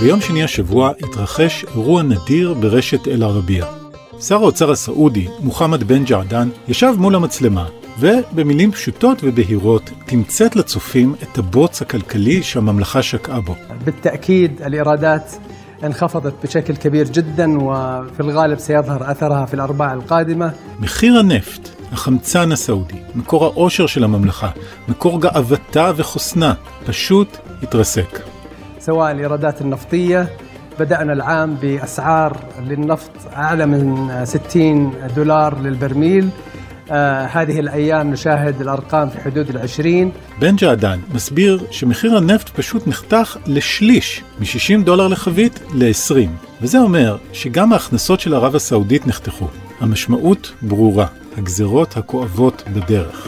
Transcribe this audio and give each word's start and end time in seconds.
ביום 0.00 0.20
שני 0.20 0.42
השבוע 0.42 0.90
התרחש 1.02 1.64
אירוע 1.64 2.02
נדיר 2.02 2.54
ברשת 2.54 3.08
אל-ערבייה. 3.08 3.66
שר 4.20 4.34
האוצר 4.34 4.70
הסעודי, 4.70 5.28
מוחמד 5.40 5.84
בן 5.84 6.04
ג'עדן, 6.04 6.48
ישב 6.68 6.94
מול 6.98 7.14
המצלמה, 7.14 7.66
ובמילים 7.98 8.72
פשוטות 8.72 9.18
ובהירות 9.22 9.90
תמצת 10.06 10.56
לצופים 10.56 11.14
את 11.22 11.38
הבוץ 11.38 11.82
הכלכלי 11.82 12.42
שהממלכה 12.42 13.02
שקעה 13.02 13.40
בו. 13.40 13.54
بالتأكيد 13.84 14.62
الإيرادات 14.62 15.32
انخفضت 15.84 16.34
بشكل 16.42 16.76
كبير 16.76 17.08
جدا 17.08 17.58
وفي 17.62 18.20
الغالب 18.20 18.58
سيظهر 18.58 19.10
أثرها 19.10 19.46
في 19.46 19.54
الأرباع 19.54 19.92
القادمة 19.92 20.52
מחיר 20.80 21.18
הנפט, 21.18 21.73
החמצן 21.92 22.52
הסעודי, 22.52 22.98
מקור 23.14 23.44
העושר 23.44 23.86
של 23.86 24.04
הממלכה, 24.04 24.50
מקור 24.88 25.20
גאוותה 25.20 25.92
וחוסנה, 25.96 26.54
פשוט 26.86 27.36
התרסק. 27.62 28.20
سواء 28.78 29.10
الإيرادات 29.10 29.60
النفطية 29.60 30.28
بدأنا 30.80 31.12
العام 31.12 31.54
بأسعار 31.54 32.36
للنفط 32.62 33.10
أعلى 33.36 33.66
من 33.66 34.10
60 34.24 34.92
دولار 35.16 35.60
للبرميل 35.60 36.28
آه 36.90 37.26
هذه 37.26 37.60
الأيام 37.60 38.10
نشاهد 38.10 38.60
الأرقام 38.60 39.10
في 39.10 39.20
حدود 39.20 39.50
العشرين 39.50 40.12
בן 40.38 40.56
ג'עדן 40.56 40.98
מסביר 41.14 41.64
שמחיר 41.70 42.16
הנפט 42.16 42.48
פשוט 42.48 42.86
נחתך 42.86 43.36
לשליש, 43.46 44.22
מ-60 44.40 44.84
דולר 44.84 45.08
לחבית 45.08 45.60
ל-20. 45.74 46.28
וזה 46.62 46.78
אומר 46.78 47.16
שגם 47.32 47.72
ההכנסות 47.72 48.20
של 48.20 48.34
ערב 48.34 48.56
הסעודית 48.56 49.06
נחתכו. 49.06 49.48
המשמעות 49.79 50.53
ברורה, 50.61 51.07
הגזרות 51.37 51.97
הכואבות 51.97 52.63
בדרך. 52.73 53.27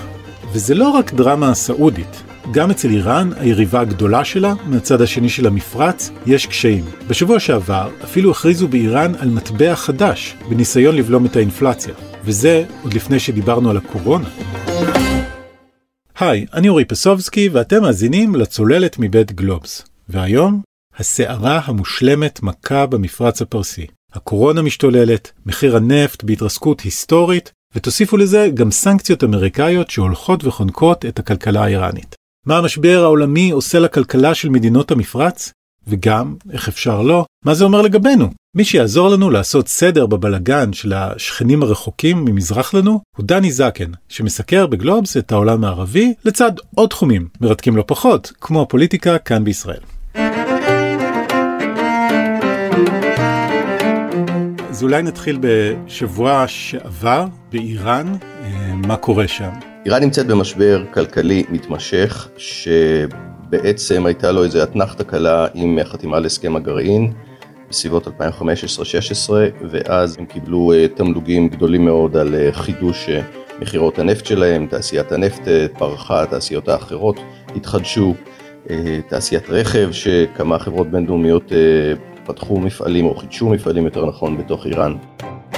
וזה 0.54 0.76
לא 0.76 0.90
רק 0.90 1.14
דרמה 1.14 1.50
הסעודית, 1.52 2.24
גם 2.52 2.72
אצל 2.72 2.90
איראן, 2.90 3.30
היריבה 3.38 3.80
הגדולה 3.80 4.26
שלה, 4.26 4.54
מהצד 4.66 5.02
השני 5.02 5.30
של 5.30 5.48
המפרץ, 5.48 6.12
יש 6.26 6.46
קשיים. 6.46 6.86
בשבוע 7.08 7.40
שעבר 7.40 7.90
אפילו 8.04 8.32
הכריזו 8.32 8.68
באיראן 8.68 9.16
על 9.20 9.30
מטבע 9.30 9.76
חדש, 9.76 10.36
בניסיון 10.50 10.96
לבלום 10.96 11.26
את 11.26 11.36
האינפלציה. 11.36 11.94
וזה 12.24 12.66
עוד 12.84 12.94
לפני 12.94 13.20
שדיברנו 13.20 13.70
על 13.70 13.78
הקורונה. 13.78 14.30
היי, 16.20 16.46
אני 16.54 16.70
אורי 16.70 16.86
פסובסקי 16.86 17.50
ואתם 17.50 17.82
מאזינים 17.82 18.36
לצוללת 18.36 18.96
מבית 19.00 19.32
גלובס. 19.32 19.86
והיום, 20.10 20.62
הסערה 20.98 21.62
המושלמת 21.66 22.44
מכה 22.44 22.86
במפרץ 22.86 23.42
הפרסי. 23.42 23.88
הקורונה 24.18 24.62
משתוללת, 24.62 25.32
מחיר 25.46 25.76
הנפט 25.76 26.24
בהתרסקות 26.24 26.82
היסטורית, 26.82 27.52
ותוסיפו 27.76 28.18
לזה 28.18 28.50
גם 28.54 28.72
סנקציות 28.72 29.24
אמריקאיות 29.24 29.90
שהולכות 29.90 30.46
וחונקות 30.46 31.06
את 31.06 31.20
הכלכלה 31.20 31.64
האיראנית. 31.64 32.16
מה 32.46 32.58
המשבר 32.58 33.04
העולמי 33.04 33.52
עושה 33.52 33.80
לכלכלה 33.80 34.36
של 34.36 34.50
מדינות 34.50 34.92
המפרץ? 34.92 35.52
וגם, 35.88 36.36
איך 36.52 36.68
אפשר 36.68 37.02
לא, 37.02 37.26
מה 37.46 37.54
זה 37.54 37.64
אומר 37.64 37.82
לגבינו? 37.82 38.30
מי 38.56 38.64
שיעזור 38.64 39.10
לנו 39.10 39.30
לעשות 39.30 39.68
סדר 39.68 40.06
בבלגן 40.06 40.74
של 40.74 40.94
השכנים 40.94 41.64
הרחוקים 41.64 42.26
ממזרח 42.26 42.74
לנו 42.74 43.02
הוא 43.18 43.26
דני 43.26 43.52
זקן, 43.52 43.92
שמסקר 44.10 44.68
בגלובס 44.68 45.18
את 45.18 45.32
העולם 45.32 45.64
הערבי 45.64 46.14
לצד 46.26 46.52
עוד 46.76 46.90
תחומים 46.90 47.28
מרתקים 47.42 47.78
לא 47.78 47.84
פחות, 47.88 48.32
כמו 48.42 48.62
הפוליטיקה 48.62 49.18
כאן 49.18 49.44
בישראל. 49.44 49.82
אז 54.78 54.84
אולי 54.84 55.04
נתחיל 55.04 55.40
בשבוע 55.42 56.48
שעבר 56.48 57.26
באיראן, 57.52 58.14
אה, 58.44 58.74
מה 58.76 58.96
קורה 58.96 59.28
שם? 59.28 59.50
איראן 59.86 60.04
נמצאת 60.04 60.28
במשבר 60.28 60.84
כלכלי 60.94 61.44
מתמשך, 61.50 62.28
שבעצם 62.38 64.06
הייתה 64.06 64.32
לו 64.32 64.44
איזו 64.44 64.64
אתנחתה 64.64 65.04
קלה 65.04 65.48
עם 65.54 65.80
חתימה 65.84 66.20
להסכם 66.20 66.56
הגרעין 66.56 67.14
בסביבות 67.70 68.08
2015-2016, 68.08 68.12
ואז 69.70 70.18
הם 70.20 70.26
קיבלו 70.26 70.74
אה, 70.74 70.88
תמלוגים 70.88 71.50
גדולים 71.50 71.86
מאוד 71.86 72.18
על 72.18 72.36
אה, 72.36 72.50
חידוש 72.54 73.10
מכירות 73.60 74.00
הנפט 74.00 74.26
שלהם, 74.26 74.68
תעשיית 74.68 75.12
הנפט 75.12 75.48
פרחה, 75.78 76.24
התעשיות 76.24 76.68
האחרות 76.68 77.20
התחדשו, 77.56 78.16
תעשיית 79.10 79.50
רכב, 79.50 79.90
שכמה 79.92 80.60
חברות 80.60 80.92
בינלאומיות 80.92 81.52
פתחו 82.28 82.60
מפעלים 82.60 83.06
או 83.06 83.16
חידשו 83.16 83.50
מפעלים 83.50 83.86
יותר 83.86 84.06
נכון 84.06 84.38
בתוך 84.38 84.66
איראן. 84.66 84.96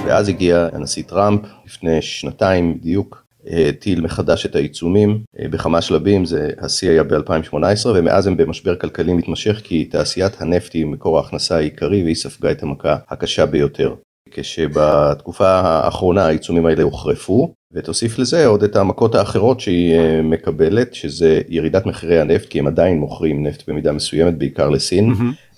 ואז 0.06 0.30
הגיע 0.30 0.68
הנשיא 0.74 1.04
טראמפ 1.04 1.42
לפני 1.66 2.02
שנתיים 2.02 2.78
בדיוק, 2.78 3.26
הטיל 3.48 4.02
מחדש 4.02 4.46
את 4.46 4.56
העיצומים 4.56 5.20
בכמה 5.40 5.82
שלבים, 5.82 6.26
זה 6.26 6.50
השיא 6.60 6.90
היה 6.90 7.04
ב-2018 7.04 7.88
ומאז 7.96 8.28
הם 8.28 8.38
במשבר 8.38 8.76
כלכלי 8.76 9.14
מתמשך 9.14 9.62
כי 9.64 9.86
תעשיית 9.86 10.42
הנפט 10.42 10.74
היא 10.74 10.86
מקור 10.86 11.18
ההכנסה 11.18 11.56
העיקרי 11.56 12.04
והיא 12.04 12.16
ספגה 12.16 12.52
את 12.52 12.64
המכה 12.64 12.98
הקשה 13.10 13.46
ביותר. 13.46 13.96
כשבתקופה 14.32 15.48
האחרונה 15.48 16.26
העיצומים 16.26 16.66
האלה 16.66 16.84
הוחרפו 16.84 17.54
ותוסיף 17.74 18.20
לזה 18.20 18.46
עוד 18.46 18.64
את 18.64 18.76
המכות 18.76 19.16
האחרות 19.16 19.60
שהיא 19.60 19.96
מקבלת 20.24 20.94
שזה 20.94 21.42
ירידת 21.50 21.86
מחירי 21.86 22.20
הנפט 22.22 22.50
כי 22.50 22.60
הם 22.60 22.68
עדיין 22.68 23.00
מוכרים 23.00 23.48
נפט 23.48 23.70
במידה 23.70 23.92
מסוימת 23.92 24.38
בעיקר 24.38 24.70
לסין 24.70 25.12
mm-hmm. 25.12 25.49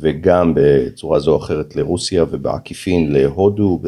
וגם 0.00 0.52
בצורה 0.56 1.20
זו 1.20 1.32
או 1.32 1.36
אחרת 1.36 1.76
לרוסיה 1.76 2.24
ובעקיפין 2.30 3.12
להודו. 3.12 3.80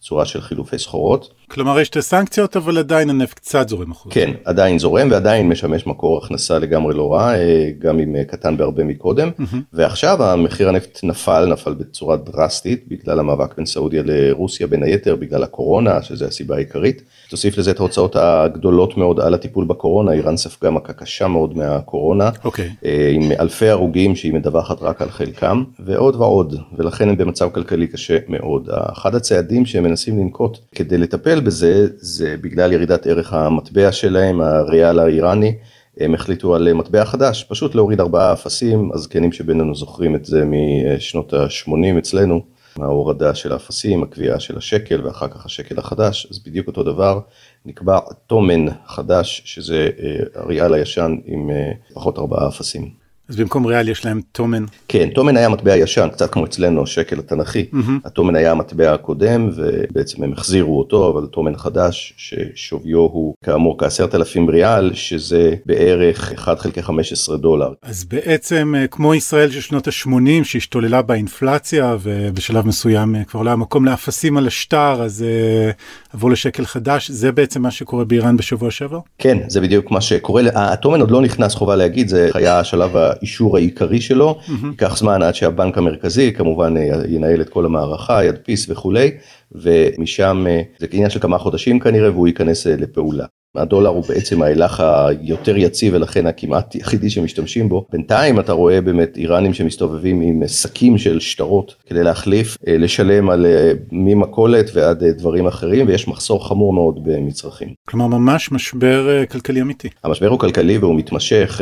צורה 0.00 0.24
של 0.24 0.40
חילופי 0.40 0.78
סחורות. 0.78 1.34
כלומר 1.50 1.80
יש 1.80 1.88
את 1.88 1.96
הסנקציות 1.96 2.56
אבל 2.56 2.78
עדיין 2.78 3.10
הנפט 3.10 3.36
קצת 3.36 3.68
זורם 3.68 3.90
החוצה. 3.90 4.14
כן, 4.14 4.30
עדיין 4.44 4.78
זורם 4.78 5.08
ועדיין 5.10 5.48
משמש 5.48 5.86
מקור 5.86 6.18
הכנסה 6.18 6.58
לגמרי 6.58 6.94
לא 6.94 7.12
רע, 7.12 7.34
אה, 7.34 7.70
גם 7.78 7.98
אם 7.98 8.16
אה, 8.16 8.24
קטן 8.24 8.56
בהרבה 8.56 8.84
מקודם. 8.84 9.30
Mm-hmm. 9.40 9.56
ועכשיו 9.72 10.22
המחיר 10.22 10.68
הנפט 10.68 11.00
נפל, 11.02 11.46
נפל 11.46 11.74
בצורה 11.74 12.16
דרסטית 12.16 12.84
בגלל 12.88 13.18
המאבק 13.18 13.56
בין 13.56 13.66
סעודיה 13.66 14.02
לרוסיה 14.06 14.66
בין 14.66 14.82
היתר, 14.82 15.16
בגלל 15.16 15.42
הקורונה, 15.42 16.02
שזה 16.02 16.26
הסיבה 16.26 16.54
העיקרית. 16.54 17.02
תוסיף 17.30 17.58
לזה 17.58 17.70
את 17.70 17.80
ההוצאות 17.80 18.16
הגדולות 18.16 18.96
מאוד 18.96 19.20
על 19.20 19.34
הטיפול 19.34 19.64
בקורונה, 19.64 20.12
איראן 20.12 20.36
ספגה 20.36 20.70
מכה 20.70 20.92
קשה 20.92 21.28
מאוד 21.28 21.56
מהקורונה, 21.56 22.28
okay. 22.28 22.44
אוקיי. 22.44 22.70
אה, 22.84 23.10
עם 23.12 23.32
אלפי 23.40 23.68
הרוגים 23.68 24.16
שהיא 24.16 24.34
מדווחת 24.34 24.82
רק 24.82 25.02
על 25.02 25.10
חלקם, 25.10 25.64
ועוד 25.78 26.16
ועוד, 26.16 26.54
ולכן 26.78 27.08
הם 27.08 27.16
במצב 27.16 27.48
כלכלי 27.50 27.86
קשה 27.86 28.18
מאוד. 28.28 28.68
אחד 28.92 29.14
הצעדים 29.14 29.66
שהם 29.66 29.84
מנסים 29.84 30.18
לנקוט 30.18 30.58
כדי 30.74 30.98
לטפל 30.98 31.35
בזה, 31.40 31.86
זה 31.96 32.36
בגלל 32.40 32.72
ירידת 32.72 33.06
ערך 33.06 33.32
המטבע 33.32 33.92
שלהם, 33.92 34.40
הריאל 34.40 34.98
האיראני, 34.98 35.54
הם 36.00 36.14
החליטו 36.14 36.54
על 36.54 36.72
מטבע 36.72 37.04
חדש, 37.04 37.44
פשוט 37.48 37.74
להוריד 37.74 38.00
ארבעה 38.00 38.32
אפסים, 38.32 38.90
הזקנים 38.94 39.32
שבינינו 39.32 39.74
זוכרים 39.74 40.16
את 40.16 40.24
זה 40.24 40.44
משנות 40.44 41.32
ה-80 41.32 41.98
אצלנו, 41.98 42.40
ההורדה 42.78 43.34
של 43.34 43.52
האפסים, 43.52 44.02
הקביעה 44.02 44.40
של 44.40 44.58
השקל 44.58 45.06
ואחר 45.06 45.28
כך 45.28 45.46
השקל 45.46 45.78
החדש, 45.78 46.26
אז 46.30 46.38
בדיוק 46.38 46.66
אותו 46.66 46.82
דבר, 46.82 47.20
נקבע 47.66 47.98
תומן 48.26 48.66
חדש, 48.86 49.42
שזה 49.44 49.88
אה, 49.98 50.40
הריאל 50.42 50.74
הישן 50.74 51.16
עם 51.24 51.50
אה, 51.50 51.72
פחות 51.94 52.18
ארבעה 52.18 52.48
אפסים. 52.48 53.05
אז 53.28 53.36
במקום 53.36 53.66
ריאל 53.66 53.88
יש 53.88 54.04
להם 54.04 54.20
תומן. 54.32 54.64
כן, 54.88 55.08
תומן 55.14 55.36
היה 55.36 55.48
מטבע 55.48 55.76
ישן, 55.76 56.08
קצת 56.12 56.32
כמו 56.32 56.44
אצלנו 56.44 56.82
השקל 56.82 57.18
התנ"כי. 57.18 57.66
Mm-hmm. 57.72 57.76
התומן 58.04 58.36
היה 58.36 58.50
המטבע 58.50 58.92
הקודם 58.92 59.50
ובעצם 59.56 60.22
הם 60.22 60.32
החזירו 60.32 60.78
אותו, 60.78 61.10
אבל 61.10 61.26
תומן 61.26 61.56
חדש 61.56 62.14
ששוויו 62.16 62.98
הוא 62.98 63.34
כאמור 63.44 63.78
כעשרת 63.78 64.14
אלפים 64.14 64.50
ריאל, 64.50 64.94
שזה 64.94 65.54
בערך 65.66 66.32
1 66.32 66.58
חלקי 66.58 66.82
15 66.82 67.36
דולר. 67.36 67.72
אז 67.82 68.04
בעצם 68.04 68.74
אה, 68.76 68.86
כמו 68.86 69.14
ישראל 69.14 69.50
של 69.50 69.60
שנות 69.60 69.88
ה-80 69.88 70.44
שהשתוללה 70.44 71.02
באינפלציה 71.02 71.96
ובשלב 72.02 72.66
מסוים 72.66 73.16
אה, 73.16 73.24
כבר 73.24 73.42
לא 73.42 73.50
היה 73.50 73.56
מקום 73.56 73.84
לאפסים 73.84 74.36
על 74.36 74.46
השטר, 74.46 75.02
אז 75.02 75.24
uh, 75.24 76.14
עבור 76.14 76.30
לשקל 76.30 76.64
חדש, 76.64 77.10
זה 77.10 77.32
בעצם 77.32 77.62
מה 77.62 77.70
שקורה 77.70 78.04
באיראן 78.04 78.36
בשבוע 78.36 78.70
שעבר? 78.70 78.98
כן, 79.18 79.38
זה 79.48 79.60
בדיוק 79.60 79.90
מה 79.90 80.00
שקורה. 80.00 80.42
התומן 80.54 81.00
עוד 81.00 81.10
לא 81.10 81.22
נכנס 81.22 81.54
חובה 81.54 81.76
להגיד, 81.76 82.08
זה 82.08 82.30
היה 82.34 82.58
השלב 82.58 82.96
ה... 82.96 83.15
האישור 83.16 83.56
העיקרי 83.56 84.00
שלו, 84.00 84.38
mm-hmm. 84.40 84.66
ייקח 84.66 84.96
זמן 84.96 85.22
עד 85.22 85.34
שהבנק 85.34 85.78
המרכזי 85.78 86.32
כמובן 86.32 86.74
ינהל 87.08 87.40
את 87.40 87.48
כל 87.48 87.64
המערכה, 87.64 88.24
ידפיס 88.24 88.70
וכולי, 88.70 89.10
ומשם 89.52 90.46
זה 90.78 90.86
עניין 90.92 91.10
של 91.10 91.20
כמה 91.20 91.38
חודשים 91.38 91.80
כנראה 91.80 92.10
והוא 92.10 92.26
ייכנס 92.26 92.66
לפעולה. 92.66 93.26
הדולר 93.56 93.90
הוא 93.90 94.04
בעצם 94.08 94.42
ההילך 94.42 94.80
היותר 94.80 95.56
יציב 95.56 95.94
ולכן 95.94 96.26
הכמעט 96.26 96.74
יחידי 96.74 97.10
שמשתמשים 97.10 97.68
בו. 97.68 97.86
בינתיים 97.92 98.40
אתה 98.40 98.52
רואה 98.52 98.80
באמת 98.80 99.16
איראנים 99.16 99.54
שמסתובבים 99.54 100.20
עם 100.20 100.48
שקים 100.48 100.98
של 100.98 101.20
שטרות 101.20 101.74
כדי 101.86 102.04
להחליף, 102.04 102.56
לשלם 102.66 103.30
על 103.30 103.46
ממכולת 103.92 104.70
ועד 104.74 105.04
דברים 105.04 105.46
אחרים 105.46 105.86
ויש 105.88 106.08
מחסור 106.08 106.48
חמור 106.48 106.72
מאוד 106.72 107.04
במצרכים. 107.04 107.68
כלומר 107.88 108.06
ממש 108.06 108.52
משבר 108.52 109.26
כלכלי 109.26 109.60
אמיתי. 109.60 109.88
המשבר 110.04 110.28
הוא 110.28 110.38
כלכלי 110.38 110.78
והוא 110.78 110.94
מתמשך, 110.94 111.60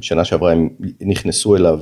שנה 0.00 0.24
שעברה 0.24 0.52
הם 0.52 0.68
נכנסו 1.00 1.56
אליו 1.56 1.78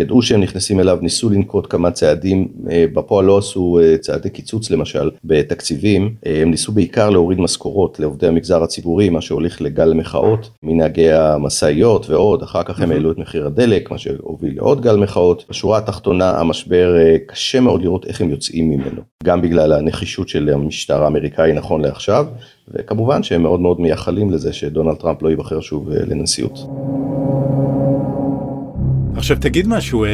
ידעו 0.00 0.22
שהם 0.22 0.40
נכנסים 0.40 0.80
אליו, 0.80 0.98
ניסו 1.02 1.30
לנקוט 1.30 1.66
כמה 1.70 1.90
צעדים, 1.90 2.48
אה, 2.70 2.84
בפועל 2.94 3.24
לא 3.24 3.38
עשו 3.38 3.78
אה, 3.82 3.98
צעדי 3.98 4.30
קיצוץ 4.30 4.70
למשל 4.70 5.10
בתקציבים, 5.24 6.14
אה, 6.26 6.42
הם 6.42 6.50
ניסו 6.50 6.72
בעיקר 6.72 7.10
להוריד 7.10 7.40
משכורות 7.40 8.00
לעובדי 8.00 8.26
המגזר 8.26 8.62
הציבורי, 8.62 9.08
מה 9.08 9.20
שהוליך 9.20 9.62
לגל 9.62 9.94
מחאות 9.94 10.50
מנהגי 10.62 11.12
המשאיות 11.12 12.10
ועוד, 12.10 12.42
אחר 12.42 12.62
כך 12.62 12.80
הם 12.80 12.90
העלו 12.90 13.12
את 13.12 13.18
מחיר 13.18 13.46
הדלק, 13.46 13.90
מה 13.90 13.98
שהוביל 13.98 14.56
לעוד 14.56 14.80
גל 14.80 14.96
מחאות. 14.96 15.44
בשורה 15.50 15.78
התחתונה 15.78 16.30
המשבר 16.30 16.94
קשה 17.26 17.60
מאוד 17.60 17.82
לראות 17.82 18.06
איך 18.06 18.20
הם 18.20 18.30
יוצאים 18.30 18.70
ממנו, 18.70 19.02
גם 19.24 19.42
בגלל 19.42 19.72
הנחישות 19.72 20.28
של 20.28 20.48
המשטר 20.48 21.04
האמריקאי 21.04 21.52
נכון 21.52 21.80
לעכשיו, 21.80 22.26
וכמובן 22.68 23.22
שהם 23.22 23.42
מאוד 23.42 23.60
מאוד 23.60 23.80
מייחלים 23.80 24.30
לזה 24.30 24.52
שדונלד 24.52 24.96
טראמפ 24.96 25.22
לא 25.22 25.28
ייבחר 25.28 25.60
שוב 25.60 25.90
לנשיאות. 25.90 26.58
עכשיו 29.20 29.36
תגיד 29.40 29.68
משהו, 29.68 30.04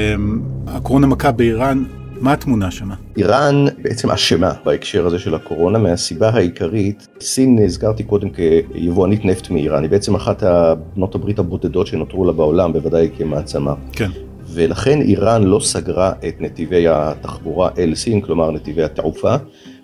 הקורונה 0.67 1.07
מכה 1.07 1.33
באיראן, 1.33 1.85
מה 2.21 2.33
התמונה 2.33 2.71
שמה? 2.71 2.95
איראן 3.17 3.65
בעצם 3.83 4.11
אשמה 4.11 4.53
בהקשר 4.65 5.07
הזה 5.07 5.19
של 5.19 5.35
הקורונה 5.35 5.79
מהסיבה 5.79 6.29
העיקרית, 6.29 7.09
סין 7.21 7.59
הזכרתי 7.65 8.03
קודם 8.03 8.29
כיבואנית 8.31 9.25
נפט 9.25 9.51
מאיראן, 9.51 9.83
היא 9.83 9.91
בעצם 9.91 10.15
אחת 10.15 10.43
הבנות 10.43 11.15
הברית 11.15 11.39
הבודדות 11.39 11.87
שנותרו 11.87 12.25
לה 12.25 12.33
בעולם, 12.33 12.73
בוודאי 12.73 13.11
כמעצמה. 13.19 13.75
כן. 13.93 14.11
ולכן 14.55 15.01
איראן 15.01 15.43
לא 15.43 15.61
סגרה 15.63 16.13
את 16.29 16.41
נתיבי 16.41 16.89
התחבורה 16.89 17.71
אל 17.79 17.95
סין, 17.95 18.21
כלומר 18.21 18.51
נתיבי 18.51 18.83
התעופה, 18.83 19.37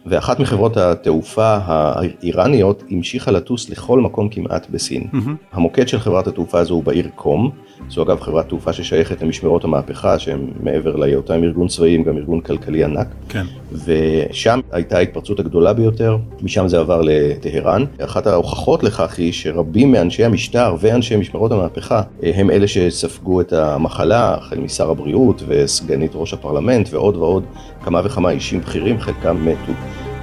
ואחת 0.06 0.40
מחברות 0.40 0.76
התעופה 0.76 1.58
האיראניות 1.64 2.82
המשיכה 2.90 3.30
לטוס 3.30 3.70
לכל 3.70 4.00
מקום 4.00 4.28
כמעט 4.28 4.66
בסין. 4.70 5.02
Mm-hmm. 5.02 5.30
המוקד 5.52 5.88
של 5.88 5.98
חברת 5.98 6.26
התעופה 6.26 6.58
הזו 6.58 6.74
הוא 6.74 6.84
בעיר 6.84 7.08
קום, 7.14 7.50
זו 7.90 8.02
אגב 8.02 8.20
חברת 8.20 8.48
תעופה 8.48 8.72
ששייכת 8.72 9.22
למשמרות 9.22 9.64
המהפכה, 9.64 10.18
שהם 10.18 10.46
מעבר 10.62 10.96
להיותם 10.96 11.44
ארגון 11.44 11.68
צבאי, 11.68 12.02
גם 12.02 12.16
ארגון 12.16 12.40
כלכלי 12.40 12.84
ענק. 12.84 13.06
כן. 13.28 13.44
ושם 13.84 14.60
הייתה 14.72 14.98
ההתפרצות 14.98 15.40
הגדולה 15.40 15.72
ביותר, 15.72 16.16
משם 16.42 16.68
זה 16.68 16.78
עבר 16.78 17.00
לטהרן. 17.04 17.84
אחת 18.04 18.26
ההוכחות 18.26 18.82
לכך 18.82 19.18
היא 19.18 19.32
שרבים 19.32 19.92
מאנשי 19.92 20.24
המשטר 20.24 20.74
ואנשי 20.80 21.16
משמרות 21.16 21.52
המהפכה 21.52 22.02
הם 22.22 22.50
אלה 22.50 22.68
שספגו 22.68 23.40
את 23.40 23.52
המחלה, 23.52 24.34
החל 24.34 24.58
משר 24.58 24.90
הבריאות 24.90 25.42
וסגנית 25.46 26.10
ראש 26.14 26.34
הפרלמנט 26.34 26.88
ועוד 26.92 27.16
ועוד 27.16 27.44
כמה 27.84 28.00
וכמה 28.04 28.30
אישים 28.30 28.60
בכירים, 28.60 29.00
חלקם 29.00 29.46
מתו. 29.46 29.72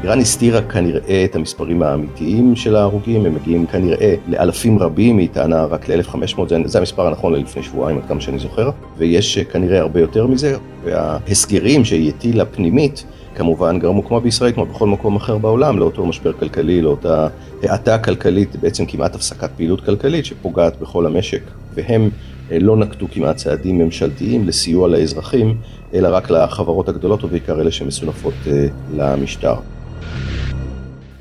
איראן 0.03 0.19
הסתירה 0.19 0.61
כנראה 0.61 1.25
את 1.25 1.35
המספרים 1.35 1.83
האמיתיים 1.83 2.55
של 2.55 2.75
ההרוגים, 2.75 3.25
הם 3.25 3.35
מגיעים 3.35 3.65
כנראה 3.67 4.15
לאלפים 4.27 4.79
רבים, 4.79 5.17
היא 5.17 5.29
טענה 5.31 5.65
רק 5.65 5.89
ל-1500, 5.89 6.49
זה, 6.49 6.57
זה 6.65 6.79
המספר 6.79 7.07
הנכון 7.07 7.33
ללפני 7.33 7.63
שבועיים 7.63 7.97
עד 7.97 8.03
כמה 8.07 8.21
שאני 8.21 8.39
זוכר, 8.39 8.69
ויש 8.97 9.37
כנראה 9.37 9.79
הרבה 9.79 9.99
יותר 9.99 10.27
מזה, 10.27 10.57
וההסגרים 10.83 11.85
שהיא 11.85 12.09
הטילה 12.09 12.45
פנימית, 12.45 13.03
כמובן 13.35 13.79
גרמו 13.79 14.05
כמו 14.05 14.21
בישראל, 14.21 14.51
כמו 14.51 14.65
בכל 14.65 14.87
מקום 14.87 15.15
אחר 15.15 15.37
בעולם, 15.37 15.79
לאותו 15.79 16.05
משבר 16.05 16.33
כלכלי, 16.33 16.81
לאותה 16.81 17.27
האטה 17.63 17.97
כלכלית, 17.97 18.55
בעצם 18.55 18.85
כמעט 18.85 19.15
הפסקת 19.15 19.49
פעילות 19.57 19.85
כלכלית 19.85 20.25
שפוגעת 20.25 20.79
בכל 20.79 21.05
המשק, 21.05 21.41
והם 21.73 22.09
אה, 22.51 22.59
לא 22.59 22.77
נקטו 22.77 23.07
כמעט 23.11 23.35
צעדים 23.35 23.77
ממשלתיים 23.77 24.47
לסיוע 24.47 24.87
לאזרחים, 24.87 25.57
אלא 25.93 26.07
רק 26.11 26.29
לחברות 26.29 26.89
הגדולות 26.89 27.23
ובעיקר 27.23 27.61
אלה 27.61 27.71
שמסונפות 27.71 28.33
אה, 28.47 28.67
למשטר. 28.95 29.55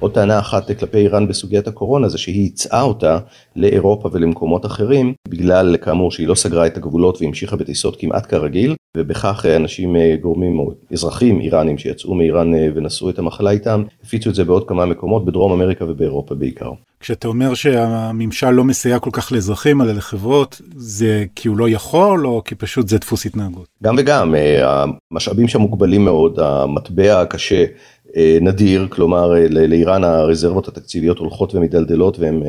עוד 0.01 0.15
טענה 0.15 0.39
אחת 0.39 0.71
כלפי 0.79 0.99
איראן 0.99 1.29
בסוגיית 1.29 1.69
הקורונה 1.69 2.09
זה 2.09 2.19
שהיא 2.19 2.43
ייצאה 2.43 2.83
אותה 2.83 3.19
לאירופה 3.57 4.09
ולמקומות 4.13 4.67
אחרים 4.67 5.15
בגלל 5.29 5.77
כאמור 5.77 6.11
שהיא 6.11 6.29
לא 6.29 6.35
סגרה 6.35 6.67
את 6.67 6.77
הגבולות 6.77 7.23
והמשיכה 7.23 7.57
בטיסות 7.57 8.01
כמעט 8.01 8.27
כרגיל 8.27 8.75
ובכך 8.97 9.47
אנשים 9.57 9.97
אה, 9.97 10.17
גורמים 10.21 10.59
או 10.59 10.73
אזרחים 10.93 11.41
איראנים 11.41 11.79
שיצאו 11.79 12.15
מאיראן 12.15 12.55
אה, 12.55 12.69
ונשאו 12.75 13.11
את 13.11 13.19
המחלה 13.19 13.51
איתם 13.51 13.83
הפיצו 14.05 14.31
את 14.31 14.35
זה 14.35 14.45
בעוד 14.45 14.69
כמה 14.69 14.87
מקומות 14.87 15.25
בדרום 15.25 15.53
אמריקה 15.53 15.85
ובאירופה 15.85 16.35
בעיקר. 16.35 16.71
כשאתה 17.01 17.29
אומר 17.29 17.55
שהממשל 17.55 18.51
לא 18.51 18.65
מסייע 18.65 18.99
כל 18.99 19.11
כך 19.13 19.33
לאזרחים 19.33 19.83
אלא 19.83 19.93
לחברות 19.93 20.61
זה 20.77 21.25
כי 21.35 21.49
הוא 21.49 21.57
לא 21.57 21.69
יכול 21.69 22.27
או 22.27 22.43
כי 22.45 22.55
פשוט 22.55 22.89
זה 22.89 22.99
דפוס 22.99 23.27
התנהגות? 23.27 23.67
גם 23.83 23.95
וגם 23.99 24.35
אה, 24.35 24.85
המשאבים 25.11 25.49
שם 25.49 25.61
מוגבלים 25.61 26.05
מאוד 26.05 26.41
המטבע 26.41 27.21
הקשה 27.21 27.65
נדיר, 28.41 28.87
כלומר 28.91 29.37
אה, 29.37 29.47
לאיראן 29.49 30.05
הרזרבות 30.05 30.69
התקציביות 30.69 31.19
הולכות 31.19 31.55
ומדלדלות 31.55 32.19
והם 32.19 32.43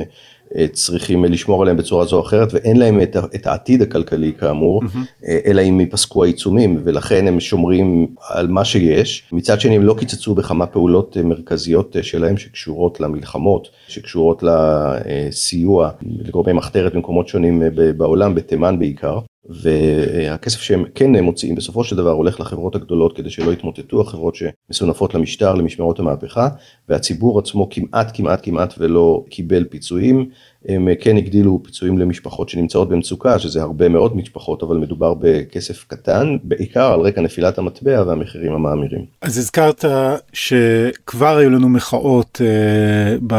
אה, 0.56 0.68
צריכים 0.74 1.26
לשמור 1.26 1.62
עליהם 1.62 1.78
בצורה 1.78 2.06
זו 2.06 2.16
או 2.16 2.22
אחרת 2.22 2.54
ואין 2.54 2.78
להם 2.78 3.02
את, 3.02 3.18
את 3.36 3.48
העתיד 3.48 3.82
הכלכלי 3.82 4.34
כאמור, 4.40 4.84
mm-hmm. 4.84 5.28
אלא 5.46 5.62
אם 5.62 5.80
ייפסקו 5.80 6.24
העיצומים 6.24 6.82
ולכן 6.84 7.28
הם 7.28 7.40
שומרים 7.40 8.08
על 8.30 8.48
מה 8.48 8.66
שיש. 8.66 9.24
מצד 9.32 9.62
שני 9.62 9.76
הם 9.76 9.84
לא 9.84 9.96
קיצצו 10.00 10.36
בכמה 10.36 10.66
פעולות 10.66 11.18
מרכזיות 11.24 11.96
שלהם 12.02 12.38
שקשורות 12.38 13.00
למלחמות, 13.00 13.68
שקשורות 13.88 14.44
לסיוע 14.44 15.90
לגורמי 16.02 16.54
מחתרת 16.54 16.96
במקומות 16.96 17.28
שונים 17.28 17.64
בעולם, 17.98 18.36
בתימן 18.36 18.80
בעיקר. 18.80 19.20
והכסף 19.50 20.62
שהם 20.62 20.84
כן 20.96 21.16
מוציאים 21.24 21.56
בסופו 21.56 21.84
של 21.84 21.96
דבר 21.96 22.12
הולך 22.12 22.40
לחברות 22.40 22.76
הגדולות 22.76 23.18
כדי 23.18 23.30
שלא 23.30 23.52
יתמוטטו 23.52 24.02
החברות 24.02 24.36
שמסונפות 24.36 25.16
למשטר 25.16 25.54
למשמרות 25.54 26.00
המהפכה 26.00 26.48
והציבור 26.90 27.40
עצמו 27.40 27.70
כמעט 27.70 28.12
כמעט 28.14 28.40
כמעט 28.44 28.74
ולא 28.78 29.24
קיבל 29.30 29.64
פיצויים 29.64 30.30
הם 30.66 30.88
כן 31.00 31.18
הגדילו 31.18 31.62
פיצויים 31.64 31.98
למשפחות 31.98 32.50
שנמצאות 32.50 32.90
במצוקה 32.90 33.40
שזה 33.40 33.62
הרבה 33.62 33.90
מאוד 33.90 34.16
משפחות 34.16 34.64
אבל 34.64 34.78
מדובר 34.78 35.14
בכסף 35.20 35.86
קטן 35.88 36.38
בעיקר 36.44 36.94
על 36.94 37.00
רקע 37.00 37.22
נפילת 37.22 37.58
המטבע 37.58 38.04
והמחירים 38.08 38.54
המאמירים. 38.54 39.06
אז 39.22 39.38
הזכרת 39.38 39.86
שכבר 40.34 41.38
היו 41.38 41.50
לנו 41.50 41.70
מחאות 41.70 42.42
uh, 42.42 43.34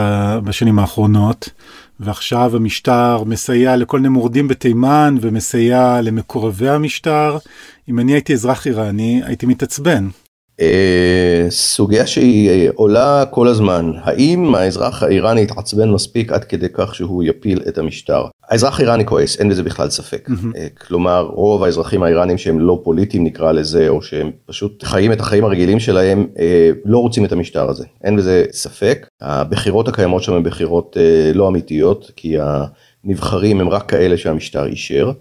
בשנים 0.44 0.78
האחרונות. 0.78 1.50
ועכשיו 2.00 2.56
המשטר 2.56 3.24
מסייע 3.24 3.76
לכל 3.76 3.96
מיני 3.96 4.08
מורדים 4.08 4.48
בתימן 4.48 5.14
ומסייע 5.20 6.00
למקורבי 6.02 6.68
המשטר. 6.68 7.38
אם 7.88 7.98
אני 7.98 8.12
הייתי 8.12 8.32
אזרח 8.32 8.66
איראני 8.66 9.22
הייתי 9.24 9.46
מתעצבן. 9.46 10.08
אה, 10.60 11.46
סוגיה 11.50 12.06
שהיא 12.06 12.50
אה, 12.50 12.68
עולה 12.74 13.24
כל 13.30 13.48
הזמן, 13.48 13.92
האם 14.02 14.54
האזרח 14.54 15.02
האיראני 15.02 15.40
יתעצבן 15.40 15.90
מספיק 15.90 16.32
עד 16.32 16.44
כדי 16.44 16.66
כך 16.72 16.94
שהוא 16.94 17.22
יפיל 17.22 17.62
את 17.68 17.78
המשטר? 17.78 18.24
האזרח 18.48 18.80
האיראני 18.80 19.06
כועס, 19.06 19.40
אין 19.40 19.48
בזה 19.48 19.62
בכלל 19.62 19.90
ספק. 19.90 20.28
Mm-hmm. 20.28 20.84
כלומר, 20.86 21.20
רוב 21.22 21.64
האזרחים 21.64 22.02
האיראנים 22.02 22.38
שהם 22.38 22.60
לא 22.60 22.80
פוליטיים 22.84 23.24
נקרא 23.24 23.52
לזה, 23.52 23.88
או 23.88 24.02
שהם 24.02 24.30
פשוט 24.46 24.82
חיים 24.82 25.12
את 25.12 25.20
החיים 25.20 25.44
הרגילים 25.44 25.80
שלהם, 25.80 26.26
לא 26.84 26.98
רוצים 26.98 27.24
את 27.24 27.32
המשטר 27.32 27.70
הזה, 27.70 27.84
אין 28.04 28.16
בזה 28.16 28.44
ספק. 28.52 29.06
הבחירות 29.20 29.88
הקיימות 29.88 30.22
שם 30.22 30.32
הן 30.32 30.42
בחירות 30.42 30.96
לא 31.34 31.48
אמיתיות, 31.48 32.10
כי 32.16 32.36
הנבחרים 33.04 33.60
הם 33.60 33.68
רק 33.68 33.90
כאלה 33.90 34.16
שהמשטר 34.16 34.66
אישר. 34.66 35.12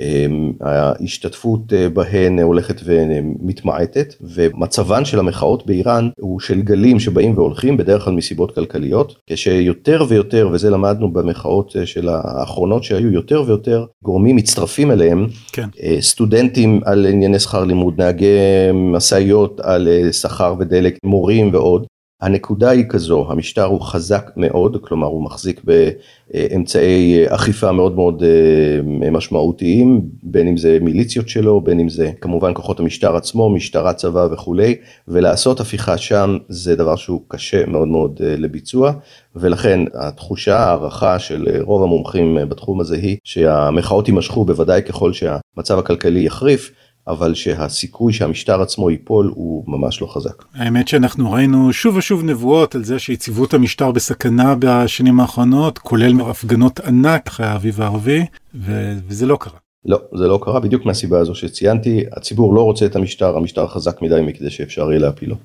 אמ, 0.00 0.52
ההשתתפות 0.60 1.72
אה, 1.72 1.88
בהן 1.88 2.38
הולכת 2.38 2.80
ומתמעטת 2.84 4.14
ומצבן 4.20 5.04
של 5.04 5.18
המחאות 5.18 5.66
באיראן 5.66 6.08
הוא 6.20 6.40
של 6.40 6.62
גלים 6.62 7.00
שבאים 7.00 7.38
והולכים 7.38 7.76
בדרך 7.76 8.04
כלל 8.04 8.14
מסיבות 8.14 8.54
כלכליות 8.54 9.14
כשיותר 9.26 10.04
ויותר 10.08 10.48
וזה 10.52 10.70
למדנו 10.70 11.12
במחאות 11.12 11.76
אה, 11.76 11.86
של 11.86 12.08
האחרונות 12.08 12.84
שהיו 12.84 13.12
יותר 13.12 13.42
ויותר 13.46 13.84
גורמים 14.02 14.36
מצטרפים 14.36 14.90
אליהם 14.90 15.26
כן. 15.52 15.68
אה, 15.82 15.96
סטודנטים 16.00 16.80
על 16.84 17.06
ענייני 17.06 17.38
שכר 17.38 17.64
לימוד 17.64 18.00
נהגי 18.00 18.36
משאיות 18.74 19.60
על 19.60 19.88
שכר 20.12 20.54
ודלק 20.58 20.98
מורים 21.04 21.50
ועוד 21.52 21.86
הנקודה 22.24 22.70
היא 22.70 22.84
כזו, 22.88 23.26
המשטר 23.30 23.64
הוא 23.64 23.80
חזק 23.80 24.30
מאוד, 24.36 24.76
כלומר 24.80 25.06
הוא 25.06 25.24
מחזיק 25.24 25.60
באמצעי 25.64 27.24
אכיפה 27.28 27.72
מאוד 27.72 27.94
מאוד 27.94 28.22
אה, 28.22 29.10
משמעותיים, 29.10 30.02
בין 30.22 30.48
אם 30.48 30.56
זה 30.56 30.78
מיליציות 30.80 31.28
שלו, 31.28 31.60
בין 31.60 31.80
אם 31.80 31.88
זה 31.88 32.10
כמובן 32.20 32.54
כוחות 32.54 32.80
המשטר 32.80 33.16
עצמו, 33.16 33.50
משטרה, 33.50 33.92
צבא 33.92 34.28
וכולי, 34.32 34.74
ולעשות 35.08 35.60
הפיכה 35.60 35.98
שם 35.98 36.38
זה 36.48 36.76
דבר 36.76 36.96
שהוא 36.96 37.20
קשה 37.28 37.66
מאוד 37.66 37.88
מאוד 37.88 38.20
אה, 38.24 38.36
לביצוע, 38.36 38.92
ולכן 39.36 39.80
התחושה, 39.94 40.58
ההערכה 40.58 41.18
של 41.18 41.60
רוב 41.60 41.82
המומחים 41.82 42.38
בתחום 42.48 42.80
הזה 42.80 42.96
היא 42.96 43.16
שהמחאות 43.24 44.08
יימשכו 44.08 44.44
בוודאי 44.44 44.82
ככל 44.82 45.12
שהמצב 45.12 45.78
הכלכלי 45.78 46.20
יחריף. 46.20 46.70
אבל 47.08 47.34
שהסיכוי 47.34 48.12
שהמשטר 48.12 48.62
עצמו 48.62 48.90
ייפול 48.90 49.32
הוא 49.34 49.64
ממש 49.66 50.02
לא 50.02 50.06
חזק. 50.06 50.44
האמת 50.54 50.88
שאנחנו 50.88 51.32
ראינו 51.32 51.72
שוב 51.72 51.96
ושוב 51.96 52.22
נבואות 52.24 52.74
על 52.74 52.84
זה 52.84 52.98
שיציבות 52.98 53.54
המשטר 53.54 53.92
בסכנה 53.92 54.54
בשנים 54.58 55.20
האחרונות, 55.20 55.78
כולל 55.78 56.20
הפגנות 56.20 56.80
ענק 56.80 57.26
אחרי 57.26 57.46
האביב 57.46 57.80
הערבי, 57.80 58.24
ו- 58.54 58.94
וזה 59.08 59.26
לא 59.26 59.36
קרה. 59.40 59.58
לא, 59.86 59.98
זה 60.14 60.26
לא 60.26 60.40
קרה 60.42 60.60
בדיוק 60.60 60.86
מהסיבה 60.86 61.18
הזו 61.18 61.34
שציינתי, 61.34 62.04
הציבור 62.12 62.54
לא 62.54 62.62
רוצה 62.62 62.86
את 62.86 62.96
המשטר, 62.96 63.36
המשטר 63.36 63.66
חזק 63.66 64.02
מדי 64.02 64.20
מכדי 64.26 64.50
שאפשר 64.50 64.90
יהיה 64.90 65.00
להפילו. 65.00 65.36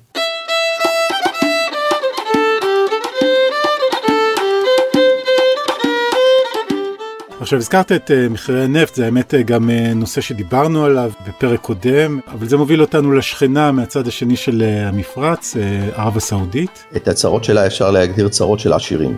עכשיו 7.50 7.58
הזכרת 7.58 7.92
את 7.92 8.10
uh, 8.10 8.32
מחירי 8.32 8.64
הנפט, 8.64 8.94
זה 8.94 9.04
האמת 9.04 9.34
uh, 9.34 9.36
גם 9.36 9.70
uh, 9.70 9.94
נושא 9.94 10.20
שדיברנו 10.20 10.84
עליו 10.84 11.12
בפרק 11.28 11.60
קודם, 11.60 12.20
אבל 12.28 12.48
זה 12.48 12.56
מוביל 12.56 12.80
אותנו 12.80 13.12
לשכנה 13.12 13.72
מהצד 13.72 14.06
השני 14.06 14.36
של 14.36 14.62
המפרץ, 14.62 15.56
ערב 15.94 16.16
הסעודית. 16.16 16.84
את 16.96 17.08
הצרות 17.08 17.44
שלה 17.44 17.66
אפשר 17.66 17.90
להגדיר 17.90 18.28
צרות 18.28 18.60
של 18.60 18.72
עשירים. 18.72 19.16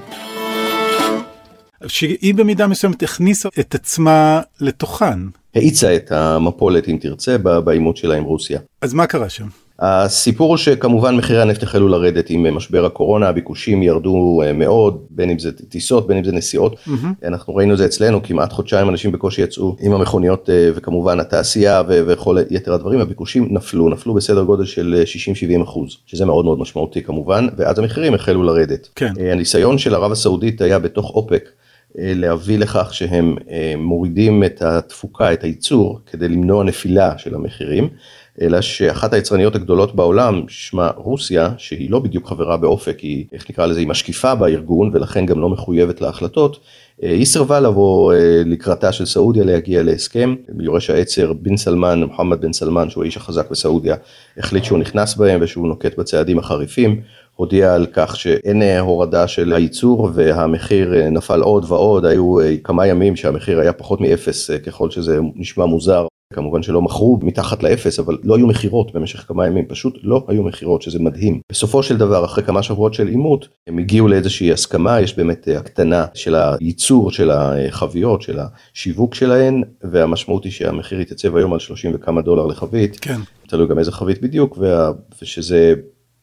שהיא 1.86 2.34
במידה 2.34 2.66
מסוימת 2.66 3.02
הכניסה 3.02 3.48
את 3.60 3.74
עצמה 3.74 4.40
לתוכן. 4.60 5.18
האיצה 5.54 5.96
את 5.96 6.12
המפולת 6.12 6.88
אם 6.88 6.96
תרצה 7.00 7.38
בעימות 7.38 7.96
שלה 7.96 8.14
עם 8.14 8.24
רוסיה. 8.24 8.60
אז 8.80 8.94
מה 8.94 9.06
קרה 9.06 9.28
שם? 9.28 9.46
הסיפור 9.84 10.48
הוא 10.48 10.56
שכמובן 10.56 11.16
מחירי 11.16 11.42
הנפט 11.42 11.62
החלו 11.62 11.88
לרדת 11.88 12.30
עם 12.30 12.56
משבר 12.56 12.84
הקורונה, 12.84 13.28
הביקושים 13.28 13.82
ירדו 13.82 14.42
אה, 14.44 14.52
מאוד, 14.52 14.98
בין 15.10 15.30
אם 15.30 15.38
זה 15.38 15.52
טיסות, 15.52 16.06
בין 16.06 16.16
אם 16.16 16.24
זה 16.24 16.32
נסיעות. 16.32 16.74
Mm-hmm. 16.74 17.26
אנחנו 17.26 17.54
ראינו 17.54 17.72
את 17.72 17.78
זה 17.78 17.84
אצלנו, 17.84 18.22
כמעט 18.22 18.52
חודשיים 18.52 18.88
אנשים 18.88 19.12
בקושי 19.12 19.42
יצאו 19.42 19.76
עם 19.80 19.92
המכוניות 19.92 20.50
אה, 20.50 20.70
וכמובן 20.74 21.20
התעשייה 21.20 21.82
וכל 21.88 22.36
יתר 22.50 22.74
הדברים, 22.74 23.00
הביקושים 23.00 23.48
נפלו, 23.50 23.88
נפלו 23.88 24.14
בסדר 24.14 24.42
גודל 24.42 24.64
של 24.64 25.02
60-70 25.52 25.56
אה, 25.56 25.62
אחוז, 25.62 25.96
שזה 26.06 26.24
מאוד 26.24 26.44
מאוד 26.44 26.58
משמעותי 26.58 27.02
כמובן, 27.02 27.46
ואז 27.56 27.78
המחירים 27.78 28.14
החלו 28.14 28.42
לרדת. 28.42 28.88
כן. 28.96 29.12
הניסיון 29.32 29.78
של 29.78 29.94
ערב 29.94 30.12
הסעודית 30.12 30.60
היה 30.60 30.78
בתוך 30.78 31.10
אופק. 31.10 31.48
להביא 31.94 32.58
לכך 32.58 32.94
שהם 32.94 33.36
מורידים 33.76 34.44
את 34.44 34.62
התפוקה, 34.62 35.32
את 35.32 35.44
הייצור, 35.44 35.98
כדי 36.06 36.28
למנוע 36.28 36.64
נפילה 36.64 37.18
של 37.18 37.34
המחירים. 37.34 37.88
אלא 38.40 38.60
שאחת 38.60 39.12
היצרניות 39.12 39.54
הגדולות 39.54 39.94
בעולם, 39.94 40.42
שמה 40.48 40.90
רוסיה, 40.96 41.50
שהיא 41.58 41.90
לא 41.90 41.98
בדיוק 41.98 42.28
חברה 42.28 42.56
באופק, 42.56 43.00
היא, 43.00 43.24
איך 43.32 43.50
נקרא 43.50 43.66
לזה, 43.66 43.80
היא 43.80 43.88
משקיפה 43.88 44.34
בארגון 44.34 44.90
ולכן 44.94 45.26
גם 45.26 45.40
לא 45.40 45.48
מחויבת 45.48 46.00
להחלטות, 46.00 46.60
אה, 47.02 47.10
היא 47.10 47.24
סירבה 47.24 47.60
לבוא 47.60 48.12
אה, 48.12 48.42
לקראתה 48.46 48.92
של 48.92 49.06
סעודיה 49.06 49.44
להגיע 49.44 49.82
להסכם, 49.82 50.34
יורש 50.60 50.90
העצר 50.90 51.32
בן 51.32 51.56
סלמן, 51.56 52.02
מוחמד 52.02 52.40
בן 52.40 52.52
סלמן, 52.52 52.90
שהוא 52.90 53.04
האיש 53.04 53.16
החזק 53.16 53.50
בסעודיה, 53.50 53.96
החליט 54.38 54.64
שהוא 54.64 54.78
נכנס 54.78 55.14
בהם 55.14 55.40
ושהוא 55.42 55.68
נוקט 55.68 55.98
בצעדים 55.98 56.38
החריפים. 56.38 57.00
הודיע 57.36 57.74
על 57.74 57.86
כך 57.92 58.16
שאין 58.16 58.62
אה, 58.62 58.80
הורדה 58.80 59.28
של 59.28 59.52
הייצור 59.52 60.10
והמחיר 60.14 61.08
נפל 61.10 61.40
עוד 61.40 61.64
ועוד, 61.68 62.04
היו 62.04 62.36
כמה 62.64 62.86
ימים 62.86 63.16
שהמחיר 63.16 63.60
היה 63.60 63.72
פחות 63.72 64.00
מאפס 64.00 64.50
ככל 64.50 64.90
שזה 64.90 65.18
נשמע 65.34 65.64
מוזר. 65.64 66.06
כמובן 66.32 66.62
שלא 66.62 66.82
מכרו 66.82 67.18
מתחת 67.22 67.62
לאפס, 67.62 67.98
אבל 67.98 68.18
לא 68.24 68.36
היו 68.36 68.46
מכירות 68.46 68.92
במשך 68.92 69.24
כמה 69.28 69.46
ימים, 69.46 69.66
פשוט 69.66 69.98
לא 70.02 70.24
היו 70.28 70.42
מכירות, 70.42 70.82
שזה 70.82 70.98
מדהים. 70.98 71.40
בסופו 71.52 71.82
של 71.82 71.96
דבר, 71.96 72.24
אחרי 72.24 72.44
כמה 72.44 72.62
שבועות 72.62 72.94
של 72.94 73.06
עימות, 73.06 73.48
הם 73.66 73.78
הגיעו 73.78 74.08
לאיזושהי 74.08 74.52
הסכמה, 74.52 75.00
יש 75.00 75.16
באמת 75.16 75.48
אה, 75.48 75.58
הקטנה 75.58 76.06
של 76.14 76.34
הייצור 76.34 77.10
של 77.10 77.30
החביות, 77.30 78.22
של 78.22 78.38
השיווק 78.38 79.14
שלהן, 79.14 79.62
והמשמעות 79.82 80.44
היא 80.44 80.52
שהמחיר 80.52 80.98
התייצב 80.98 81.36
היום 81.36 81.52
על 81.52 81.58
30 81.58 81.92
וכמה 81.94 82.22
דולר 82.22 82.46
לחבית. 82.46 82.98
כן. 83.00 83.20
תלוי 83.48 83.66
גם 83.66 83.78
איזה 83.78 83.92
חבית 83.92 84.22
בדיוק, 84.22 84.58
ושזה 85.22 85.74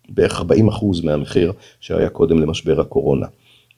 בערך 0.09 0.39
40 0.39 0.67
אחוז 0.67 1.01
מהמחיר 1.01 1.51
שהיה 1.79 2.09
קודם 2.09 2.39
למשבר 2.39 2.81
הקורונה. 2.81 3.27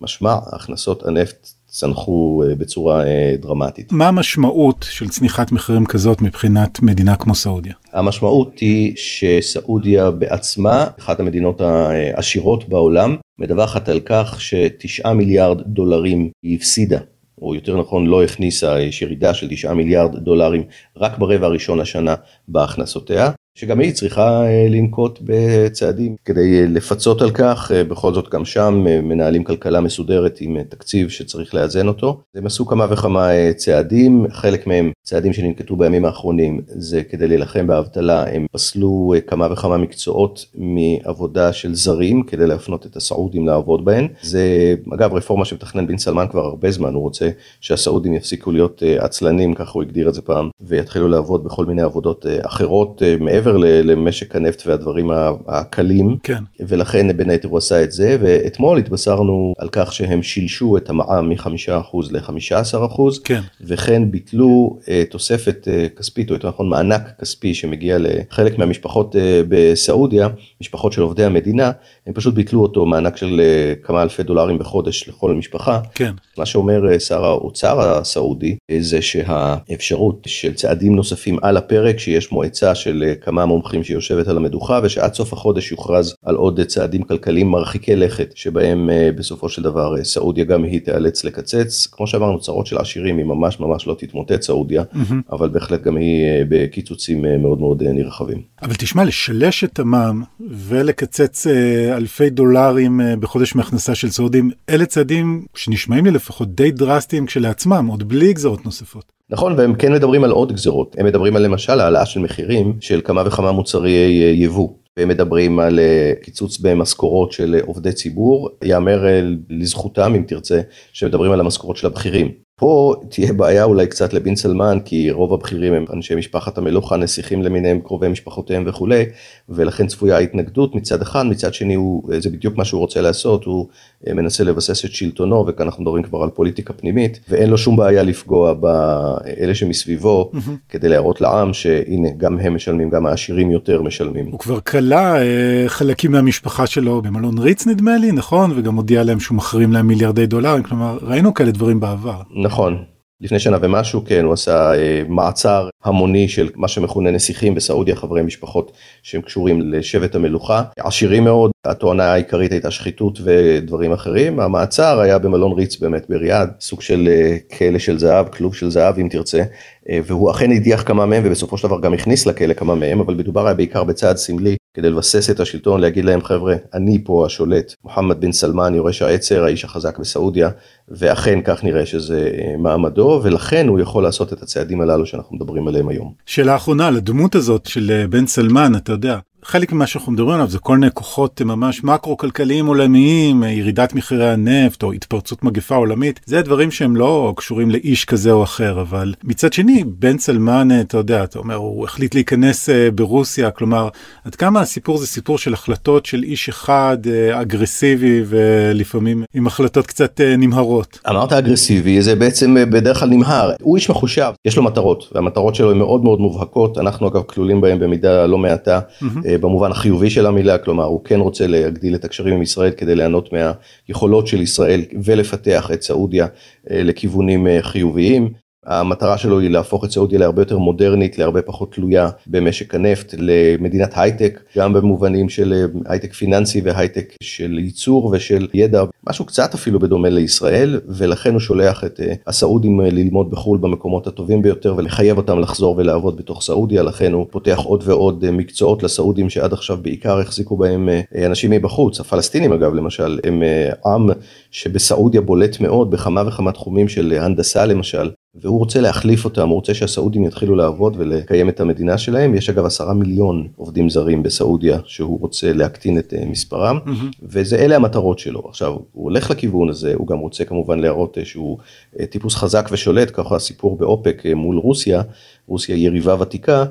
משמע, 0.02 0.36
הכנסות 0.52 1.06
הנפט 1.06 1.48
צנחו 1.72 2.44
אה, 2.50 2.56
בצורה 2.56 3.08
אה, 3.08 3.36
דרמטית. 3.42 3.92
מה 3.92 4.08
המשמעות 4.08 4.86
של 4.90 5.10
צניחת 5.10 5.52
מחירים 5.52 5.86
כזאת 5.86 6.22
מבחינת 6.22 6.82
מדינה 6.82 7.16
כמו 7.16 7.36
סעודיה? 7.36 7.74
המשמעות 7.94 8.60
היא 8.60 8.94
שסעודיה 8.96 10.12
בעצמה, 10.12 10.88
אחת 11.00 11.20
המדינות 11.20 11.62
העשירות 11.62 12.70
בעולם, 12.70 13.16
מדווחת 13.40 13.90
על 13.90 14.00
כך 14.06 14.42
שתשעה 14.42 15.14
מיליארד 15.14 15.62
דולרים 15.66 16.30
היא 16.44 16.58
הפסידה. 16.58 17.00
או 17.42 17.56
יותר 17.56 17.80
נכון 17.80 18.06
לא 18.06 18.24
הכניסה, 18.24 18.82
יש 18.82 19.02
ירידה 19.02 19.34
של 19.34 19.50
תשעה 19.50 19.74
מיליארד 19.74 20.16
דולרים 20.16 20.64
רק 20.98 21.18
ברבע 21.18 21.46
הראשון 21.46 21.80
השנה 21.80 22.16
בהכנסותיה, 22.48 23.32
שגם 23.56 23.80
היא 23.80 23.94
צריכה 23.94 24.44
אה, 24.46 24.68
לנקוט 24.70 25.20
בצעדים 25.22 26.16
כדי 26.26 26.62
אה, 26.62 26.66
לפצות 26.70 27.22
על 27.22 27.32
כך, 27.32 27.72
אה, 27.76 27.84
בכל 27.84 28.14
זאת 28.14 28.30
גם 28.30 28.46
שם 28.46 28.84
מנהלים 29.04 29.44
כלכלה 29.44 29.82
מסודרת 29.82 30.38
עם 30.42 30.64
תקציב 30.64 31.10
שצריך 31.10 31.56
לאזן 31.56 31.88
אותו. 31.88 32.22
הם 32.36 32.46
עשו 32.46 32.66
כמה 32.66 32.88
וכמה 32.90 33.30
צעדים, 33.56 34.26
חלק 34.32 34.68
מהם 34.68 34.92
צעדים 35.04 35.34
שננקטו 35.34 35.76
בימים 35.76 36.06
האחרונים 36.06 36.62
זה 36.68 37.04
כדי 37.04 37.28
להילחם 37.28 37.68
באבטלה, 37.68 38.26
הם 38.28 38.46
פסלו 38.52 39.14
כמה 39.28 39.48
וכמה 39.52 39.78
מקצועות 39.78 40.46
מעבודה 40.56 41.54
של 41.54 41.76
זרים 41.76 42.24
כדי 42.24 42.48
להפנות 42.48 42.86
את 42.86 42.96
הסעודים 42.96 43.48
לעבוד 43.48 43.86
בהן. 43.86 44.08
זה 44.22 44.76
אגב 44.94 45.14
רפורמה 45.14 45.46
שמתכנן 45.46 45.88
בן 45.88 45.98
סלמן 45.98 46.26
כבר 46.32 46.46
הרבה 46.46 46.72
זמן, 46.72 46.94
הוא 46.94 47.02
רוצה 47.02 47.30
שהסעודים 47.62 48.14
יפסיקו 48.14 48.52
להיות 48.52 48.84
עצלנים, 49.00 49.54
ככה 49.54 49.72
הוא 49.74 49.84
הגדיר 49.84 50.10
את 50.10 50.14
זה 50.14 50.22
פעם, 50.22 50.50
ויתחילו 50.62 51.08
לעבוד 51.08 51.44
בכל 51.44 51.66
מיני 51.66 51.82
עבודות 51.82 52.26
אחרות 52.42 53.02
מעבר. 53.20 53.41
מעבר 53.42 53.58
למשק 53.58 54.36
הנפט 54.36 54.68
והדברים 54.68 55.12
הקלים, 55.48 56.18
כן. 56.24 56.44
ולכן 56.60 57.18
בין 57.18 57.30
היתר 57.30 57.48
הוא 57.48 57.58
עשה 57.58 57.84
את 57.84 57.92
זה, 57.92 58.18
ואתמול 58.22 58.78
התבשרנו 58.78 59.54
על 59.58 59.70
כך 59.72 59.94
שהם 59.94 60.24
שילשו 60.24 60.78
את 60.78 60.90
המע"מ 60.90 61.30
מ-5% 61.30 61.98
ל-15%, 62.12 63.02
כן. 63.24 63.42
וכן 63.62 64.12
ביטלו 64.12 64.80
uh, 64.82 64.86
תוספת 65.10 65.68
uh, 65.68 66.00
כספית, 66.00 66.30
או 66.30 66.36
יותר 66.36 66.48
נכון 66.48 66.70
מענק 66.70 67.02
כספי 67.22 67.54
שמגיע 67.54 67.98
לחלק 68.00 68.58
מהמשפחות 68.58 69.16
uh, 69.16 69.20
בסעודיה, 69.48 70.28
משפחות 70.62 70.94
של 70.94 71.02
עובדי 71.02 71.24
המדינה, 71.24 71.72
הם 72.08 72.14
פשוט 72.14 72.34
ביטלו 72.34 72.62
אותו, 72.62 72.86
מענק 72.86 73.18
של 73.18 73.42
כמה 73.84 74.02
אלפי 74.02 74.24
דולרים 74.24 74.58
בחודש 74.58 75.10
לכל 75.10 75.34
משפחה. 75.34 75.80
כן. 75.96 76.14
מה 76.38 76.46
שאומר 76.46 77.00
שר 77.00 77.26
האוצר 77.26 77.82
הסעודי, 77.82 78.56
זה 78.80 79.02
שהאפשרות 79.02 80.24
של 80.26 80.54
צעדים 80.54 80.96
נוספים 80.96 81.38
על 81.42 81.58
הפרק, 81.58 82.00
שיש 82.00 82.32
מועצה 82.32 82.76
של 82.76 83.04
uh, 83.04 83.26
כמה 83.32 83.46
מומחים 83.46 83.84
שיושבת 83.84 84.28
על 84.28 84.38
המדוכה 84.38 84.80
ושעד 84.84 85.14
סוף 85.14 85.34
החודש 85.34 85.72
יוכרז 85.72 86.16
על 86.26 86.36
עוד 86.36 86.62
צעדים 86.62 87.04
כלכליים 87.04 87.50
מרחיקי 87.50 87.96
לכת 87.96 88.32
שבהם 88.36 88.90
אה, 88.90 89.10
בסופו 89.16 89.50
של 89.50 89.62
דבר 89.62 89.98
אה, 89.98 90.04
סעודיה 90.04 90.44
גם 90.44 90.64
היא 90.64 90.82
תיאלץ 90.82 91.24
לקצץ. 91.24 91.88
כמו 91.92 92.08
שאמרנו 92.08 92.40
צרות 92.40 92.68
של 92.68 92.78
עשירים 92.78 93.18
היא 93.18 93.26
ממש 93.26 93.60
ממש 93.60 93.88
לא 93.88 93.96
תתמוטט 94.00 94.42
סעודיה 94.42 94.84
mm-hmm. 94.94 95.14
אבל 95.32 95.50
בהחלט 95.50 95.82
גם 95.84 95.96
היא 95.96 96.26
אה, 96.26 96.44
בקיצוצים 96.50 97.22
מאוד 97.42 97.60
מאוד 97.60 97.84
נרחבים. 97.84 98.42
אבל 98.62 98.74
תשמע 98.74 99.04
לשלש 99.04 99.64
את 99.64 99.80
המע"מ 99.80 100.24
ולקצץ 100.50 101.48
אלפי 101.92 102.30
דולרים 102.30 103.02
בחודש 103.20 103.56
מהכנסה 103.56 103.96
של 103.96 104.10
סעודים 104.10 104.52
אלה 104.70 104.86
צעדים 104.86 105.46
שנשמעים 105.56 106.06
לי 106.06 106.12
לפחות 106.12 106.56
די 106.56 106.72
דרסטיים 106.72 107.26
כשלעצמם 107.26 107.88
עוד 107.88 108.10
בלי 108.10 108.34
גזרות 108.34 108.66
נוספות. 108.66 109.21
נכון 109.32 109.54
והם 109.58 109.76
כן 109.76 109.94
מדברים 109.94 110.24
על 110.24 110.32
עוד 110.32 110.52
גזרות 110.52 110.96
הם 111.00 111.06
מדברים 111.06 111.36
על 111.36 111.42
למשל 111.42 111.80
העלאה 111.80 112.06
של 112.06 112.20
מחירים 112.20 112.78
של 112.80 113.02
כמה 113.04 113.24
וכמה 113.26 113.52
מוצרי 113.52 113.92
יבוא. 114.36 114.70
והם 114.98 115.08
מדברים 115.08 115.60
על 115.60 115.80
אה, 115.80 116.14
קיצוץ 116.22 116.60
במשכורות 116.60 117.32
של 117.32 117.60
עובדי 117.66 117.92
ציבור, 117.92 118.50
יאמר 118.64 119.06
אה, 119.08 119.22
לזכותם 119.50 120.14
אם 120.16 120.24
תרצה, 120.28 120.62
שמדברים 120.94 121.32
על 121.32 121.40
המשכורות 121.40 121.78
של 121.78 121.88
הבכירים. 121.88 122.32
פה 122.62 122.96
תהיה 123.10 123.34
בעיה 123.34 123.64
אולי 123.64 123.88
קצת 123.88 124.14
לבן 124.14 124.36
סלמן 124.36 124.78
כי 124.86 125.12
רוב 125.12 125.34
הבכירים 125.34 125.74
הם 125.74 125.86
אנשי 125.94 126.16
משפחת 126.16 126.58
המלוכה, 126.58 126.98
נסיכים 126.98 127.44
למיניהם, 127.44 127.80
קרובי 127.80 128.08
משפחותיהם 128.08 128.64
וכולי, 128.68 129.06
ולכן 129.50 129.88
צפויה 129.88 130.18
התנגדות 130.18 130.76
מצד 130.76 131.02
אחד, 131.02 131.26
מצד 131.26 131.54
שני 131.54 131.74
הוא, 131.74 132.04
זה 132.20 132.30
בדיוק 132.30 132.58
מה 132.58 132.66
שהוא 132.66 132.80
רוצה 132.80 133.02
לעשות, 133.02 133.44
הוא 133.44 133.68
אה, 134.08 134.14
מנסה 134.14 134.44
לבסס 134.44 134.86
את 134.86 134.92
שלטונו, 134.92 135.46
וכאן 135.48 135.66
אנחנו 135.66 135.84
מדברים 135.84 136.04
כבר 136.04 136.24
על 136.24 136.30
פוליטיקה 136.30 136.74
פנימית, 136.74 137.20
ואין 137.30 137.50
לו 137.50 137.58
שום 137.58 137.76
בעיה 137.76 138.04
לפגוע 138.04 138.54
באלה 138.54 139.56
שמסביבו, 139.56 140.32
mm-hmm. 140.34 140.52
כדי 140.70 140.90
להראות 140.90 141.22
לעם 141.22 141.54
שהנה, 141.54 142.10
גם 142.18 142.40
הם 142.40 142.56
משלמים, 142.56 142.90
גם 142.90 143.06
העשירים 143.06 143.52
יותר 143.52 143.82
משלמים. 143.82 144.26
הוא 144.32 144.40
כבר 144.40 144.60
כלה 144.60 145.22
אה, 145.22 145.64
חלקים 145.68 146.12
מהמשפחה 146.12 146.68
שלו 146.68 147.02
במלון 147.02 147.38
ריץ 147.38 147.68
נדמה 147.68 147.98
לי, 147.98 148.12
נכון? 148.12 148.52
וגם 148.56 148.76
הודיע 148.76 149.04
להם 149.04 149.20
שהוא 149.20 149.38
מחרים 149.38 149.74
להם 149.74 149.88
מיליארדי 149.88 150.26
דולרים, 150.26 150.64
כלומר 150.64 150.98
ראינו 151.02 151.34
כאלה 151.34 151.52
דברים 151.52 151.80
בעבר. 151.80 152.22
נכון. 152.52 152.84
לפני 153.22 153.40
שנה 153.40 153.58
ומשהו 153.62 154.06
כן 154.06 154.26
הוא 154.26 154.34
עשה 154.34 154.74
אה, 154.74 155.02
מעצר 155.08 155.70
המוני 155.84 156.28
של 156.28 156.50
מה 156.56 156.68
שמכונה 156.68 157.12
נסיכים 157.12 157.56
בסעודיה 157.56 157.96
חברי 157.96 158.22
משפחות 158.22 158.72
שהם 159.04 159.22
קשורים 159.22 159.62
לשבט 159.62 160.16
המלוכה. 160.16 160.64
עשירים 160.80 161.24
מאוד 161.24 161.52
התואנה 161.66 162.14
העיקרית 162.14 162.52
הייתה 162.52 162.72
שחיתות 162.72 163.20
ודברים 163.24 163.92
אחרים. 163.92 164.40
המעצר 164.40 165.00
היה 165.00 165.20
במלון 165.20 165.52
ריץ 165.52 165.78
באמת 165.78 166.10
בריאד 166.10 166.50
סוג 166.60 166.82
של 166.82 167.08
אה, 167.12 167.38
כלא 167.58 167.80
של 167.80 168.00
זהב 168.00 168.28
כלוב 168.28 168.56
של 168.56 168.70
זהב 168.70 169.00
אם 169.00 169.08
תרצה. 169.12 169.44
אה, 169.90 170.00
והוא 170.04 170.32
אכן 170.32 170.52
הדיח 170.52 170.84
כמה 170.84 171.06
מהם 171.06 171.24
ובסופו 171.26 171.58
של 171.58 171.68
דבר 171.68 171.80
גם 171.82 171.94
הכניס 171.94 172.26
לכלא 172.26 172.54
כמה 172.54 172.76
מהם 172.76 173.00
אבל 173.00 173.14
מדובר 173.14 173.46
היה 173.46 173.56
בעיקר 173.56 173.84
בצעד 173.84 174.18
סמלי 174.18 174.56
כדי 174.74 174.90
לבסס 174.90 175.30
את 175.30 175.40
השלטון 175.40 175.82
להגיד 175.82 176.06
להם 176.06 176.22
חבר'ה 176.22 176.56
אני 176.74 177.04
פה 177.04 177.26
השולט 177.26 177.76
מוחמד 177.84 178.22
בן 178.22 178.32
סלמן 178.32 178.76
יורש 178.76 179.02
העצר 179.02 179.44
האיש 179.44 179.66
החזק 179.66 180.00
בסעודיה 180.00 180.50
ואכן 180.88 181.40
כך 181.44 181.64
נראה 181.64 181.86
שזה 181.86 182.32
אה, 182.34 182.58
מעמדו 182.58 183.22
ולכן 183.24 183.68
הוא 183.68 183.80
יכול 183.80 184.04
לעשות 184.04 184.34
את 184.34 184.42
הצעדים 184.42 184.82
הללו 184.82 185.06
שאנחנו 185.06 185.36
מדברים 185.36 185.68
עליהם 185.68 185.90
היום. 185.90 186.14
שאלה 186.26 186.56
אחרונה 186.56 186.92
לדמות 186.92 187.36
הזאת 187.36 187.66
של 187.66 188.06
בן 188.10 188.28
סלמן 188.28 188.76
אתה 188.76 188.92
יודע 188.92 189.18
חלק 189.46 189.72
ממה 189.74 189.88
שאנחנו 189.88 190.12
מדברים 190.12 190.36
עליו 190.36 190.50
זה 190.50 190.60
כל 190.60 190.78
מיני 190.78 190.92
כוחות 190.94 191.42
ממש 191.42 191.84
מקרו 191.84 192.18
כלכליים 192.18 192.66
עולמיים, 192.66 193.44
ירידת 193.44 193.94
מחירי 193.94 194.30
הנפט 194.30 194.84
או 194.84 194.92
התפרצות 194.92 195.44
מגפה 195.44 195.76
עולמית, 195.76 196.20
זה 196.26 196.42
דברים 196.42 196.72
שהם 196.72 196.96
לא 196.96 197.34
קשורים 197.38 197.72
לאיש 197.72 198.06
כזה 198.06 198.32
או 198.32 198.44
אחר, 198.44 198.82
אבל 198.82 199.14
מצד 199.24 199.54
שני, 199.54 199.84
בן 199.84 200.18
סלמן, 200.18 200.68
אתה 200.82 200.98
יודע, 200.98 201.24
אתה 201.24 201.40
אומר, 201.40 201.56
הוא 201.56 201.86
החליט 201.86 202.16
להיכנס 202.16 202.70
אה, 202.70 202.92
ברוסיה, 202.92 203.52
כלומר, 203.52 203.90
עד 204.26 204.36
כמה 204.36 204.62
הסיפור 204.62 204.98
זה 204.98 205.08
סיפור 205.08 205.38
של 205.38 205.54
החלטות 205.54 206.06
של 206.06 206.24
איש 206.24 206.50
אחד 206.50 206.98
אה, 207.08 207.42
אגרסיבי 207.42 208.22
ולפעמים 208.26 209.24
עם 209.34 209.48
החלטות 209.48 209.88
קצת 209.88 210.22
אה, 210.22 210.36
נמהרות. 210.38 211.00
אמרת 211.10 211.34
אגרסיבי, 211.34 212.02
זה 212.02 212.16
בעצם 212.16 212.56
בדרך 212.72 213.00
כלל 213.00 213.10
נמהר. 213.10 213.52
הוא 213.62 213.76
איש 213.78 213.90
מחושב, 213.90 214.32
יש 214.46 214.58
לו 214.58 214.64
מטרות, 214.64 215.10
והמטרות 215.16 215.56
שלו 215.56 215.72
הן 215.72 215.78
מאוד 215.78 216.04
מאוד 216.04 216.20
מובהקות, 216.20 216.78
אנחנו 216.78 217.08
אגב 217.08 217.22
כלולים 217.22 217.62
בהן 217.62 217.80
במידה 217.80 218.26
לא 218.26 218.38
מעטה, 218.38 218.80
mm-hmm. 218.80 219.31
במובן 219.38 219.72
החיובי 219.72 220.10
של 220.10 220.26
המילה, 220.26 220.58
כלומר, 220.58 220.84
הוא 220.84 221.04
כן 221.04 221.20
רוצה 221.20 221.48
להגדיל 221.48 221.96
את 221.96 222.06
הקשרים 222.06 222.34
עם 222.34 222.42
ישראל 222.42 222.72
כדי 222.72 222.96
ליהנות 222.96 223.30
מהיכולות 223.34 224.28
של 224.28 224.42
ישראל 224.42 224.82
ולפתח 225.04 225.72
את 225.74 225.82
סעודיה 225.82 226.28
לכיוונים 226.70 227.48
חיוביים. 227.62 228.34
המטרה 228.66 229.18
שלו 229.18 229.40
היא 229.40 229.50
להפוך 229.50 229.86
את 229.86 229.92
סעודיה 229.92 230.20
להרבה 230.20 230.42
יותר 230.42 230.58
מודרנית, 230.58 231.18
להרבה 231.18 231.42
פחות 231.42 231.74
תלויה 231.74 232.10
במשק 232.28 232.76
הנפט, 232.76 233.16
למדינת 233.18 233.94
הייטק, 233.96 234.40
גם 234.58 234.74
במובנים 234.74 235.30
של 235.30 235.54
אה, 235.54 235.92
הייטק 235.92 236.14
פיננסי 236.14 236.62
והייטק 236.62 237.14
של 237.24 237.60
ייצור 237.60 238.06
ושל 238.14 238.48
ידע, 238.54 238.84
משהו 239.10 239.26
קצת 239.26 239.54
אפילו 239.54 239.80
בדומה 239.80 240.10
לישראל, 240.10 240.80
ולכן 240.88 241.32
הוא 241.32 241.40
שולח 241.40 241.84
את 241.84 242.00
אה, 242.00 242.14
הסעודים 242.28 242.82
אה, 242.82 242.90
ללמוד 242.90 243.32
בחו"ל 243.32 243.58
במקומות 243.58 244.08
הטובים 244.08 244.42
ביותר 244.42 244.76
ולחייב 244.78 245.18
אותם 245.18 245.40
לחזור 245.40 245.76
ולעבוד 245.78 246.18
בתוך 246.18 246.42
סעודיה, 246.42 246.84
לכן 246.84 247.14
הוא 247.14 247.26
פותח 247.32 247.60
עוד 247.64 247.84
ועוד 247.86 248.32
מקצועות 248.32 248.84
לסעודים 248.84 249.30
שעד 249.30 249.54
עכשיו 249.54 249.78
בעיקר 249.82 250.20
החזיקו 250.20 250.58
בהם 250.58 250.90
אנשים 251.26 251.52
מבחוץ, 251.52 252.00
הפלסטינים 252.00 252.54
אגב 252.54 252.74
למשל, 252.74 253.20
הם 253.24 253.44
עם 253.86 254.10
שבסעודיה 254.52 255.22
בולט 255.22 255.60
מאוד 255.60 255.92
בכמה 255.92 256.24
וכמה 256.28 256.52
תחומים 256.52 256.88
של 256.88 257.18
הנדסה 257.22 257.66
למשל. 257.66 258.12
והוא 258.36 258.60
רוצה 258.60 258.82
להחליף 258.82 259.26
אותם, 259.26 259.48
הוא 259.48 259.56
רוצה 259.56 259.74
שהסעודים 259.74 260.26
יתחילו 260.26 260.56
לעבוד 260.56 260.96
ולקיים 260.98 261.50
את 261.50 261.60
המדינה 261.60 261.98
שלהם. 261.98 262.36
יש 262.36 262.50
אגב 262.50 262.66
עשרה 262.66 262.94
מיליון 262.94 263.48
עובדים 263.56 263.90
זרים 263.90 264.24
בסעודיה 264.24 264.80
שהוא 264.86 265.20
רוצה 265.20 265.54
להקטין 265.54 266.00
את 266.00 266.14
אה, 266.14 266.26
מספרם, 266.26 266.80
mm-hmm. 266.86 267.16
ואלה 267.22 267.76
המטרות 267.76 268.20
שלו. 268.20 268.44
עכשיו, 268.50 268.72
הוא 268.72 269.04
הולך 269.04 269.32
לכיוון 269.32 269.70
הזה, 269.70 269.94
הוא 269.96 270.08
גם 270.08 270.18
רוצה 270.18 270.46
כמובן 270.46 270.80
להראות 270.80 271.18
אה, 271.18 271.26
שהוא 271.26 271.58
אה, 272.00 272.06
טיפוס 272.06 272.36
חזק 272.36 272.70
ושולט, 272.72 273.12
ככה 273.14 273.36
הסיפור 273.36 273.78
באופק 273.78 274.24
מול 274.36 274.58
רוסיה, 274.58 275.02
רוסיה 275.48 275.76
יריבה 275.76 276.22
ותיקה, 276.22 276.66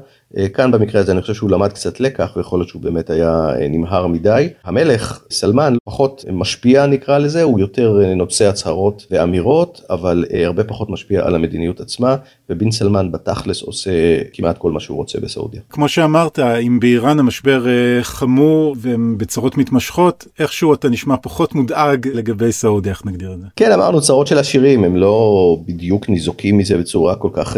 כאן 0.52 0.70
במקרה 0.70 1.00
הזה 1.00 1.12
אני 1.12 1.20
חושב 1.20 1.34
שהוא 1.34 1.50
למד 1.50 1.72
קצת 1.72 2.00
לקח 2.00 2.32
ויכול 2.36 2.58
להיות 2.58 2.68
שהוא 2.68 2.82
באמת 2.82 3.10
היה 3.10 3.48
אה, 3.60 3.68
נמהר 3.68 4.06
מדי. 4.06 4.48
המלך 4.64 5.20
סלמן 5.30 5.74
פחות 5.84 6.24
משפיע 6.32 6.86
נקרא 6.86 7.18
לזה, 7.18 7.42
הוא 7.42 7.60
יותר 7.60 8.00
אה, 8.02 8.14
נושא 8.14 8.48
הצהרות 8.48 9.06
ואמירות, 9.10 9.80
אבל 9.90 10.24
הרבה 10.44 10.64
פחות 10.64 10.90
משפיע 10.90 11.26
על 11.26 11.34
המדיניות 11.34 11.80
עצמה, 11.80 12.16
ובן 12.50 12.70
סלמן 12.70 13.12
בתכלס 13.12 13.62
עושה 13.62 13.90
כמעט 14.32 14.58
כל 14.58 14.72
מה 14.72 14.80
שהוא 14.80 14.96
רוצה 14.96 15.20
בסעודיה. 15.20 15.60
כמו 15.70 15.88
שאמרת, 15.88 16.38
אם 16.38 16.80
באיראן 16.80 17.18
המשבר 17.18 17.66
חמור 18.02 18.76
והם 18.78 19.18
בצרות 19.18 19.56
מתמשכות, 19.56 20.26
איכשהו 20.38 20.74
אתה 20.74 20.88
נשמע 20.88 21.14
פחות 21.22 21.54
מודאג 21.54 22.08
לגבי 22.08 22.52
סעודיה, 22.52 22.92
איך 22.92 23.06
נגדיר 23.06 23.32
את 23.32 23.40
זה? 23.40 23.46
כן, 23.56 23.72
אמרנו 23.72 24.00
צרות 24.00 24.26
של 24.26 24.38
עשירים, 24.38 24.84
הם 24.84 24.96
לא 24.96 25.56
בדיוק 25.66 26.08
ניזוקים 26.08 26.58
מזה 26.58 26.78
בצורה 26.78 27.16
כל 27.16 27.30
כך, 27.32 27.56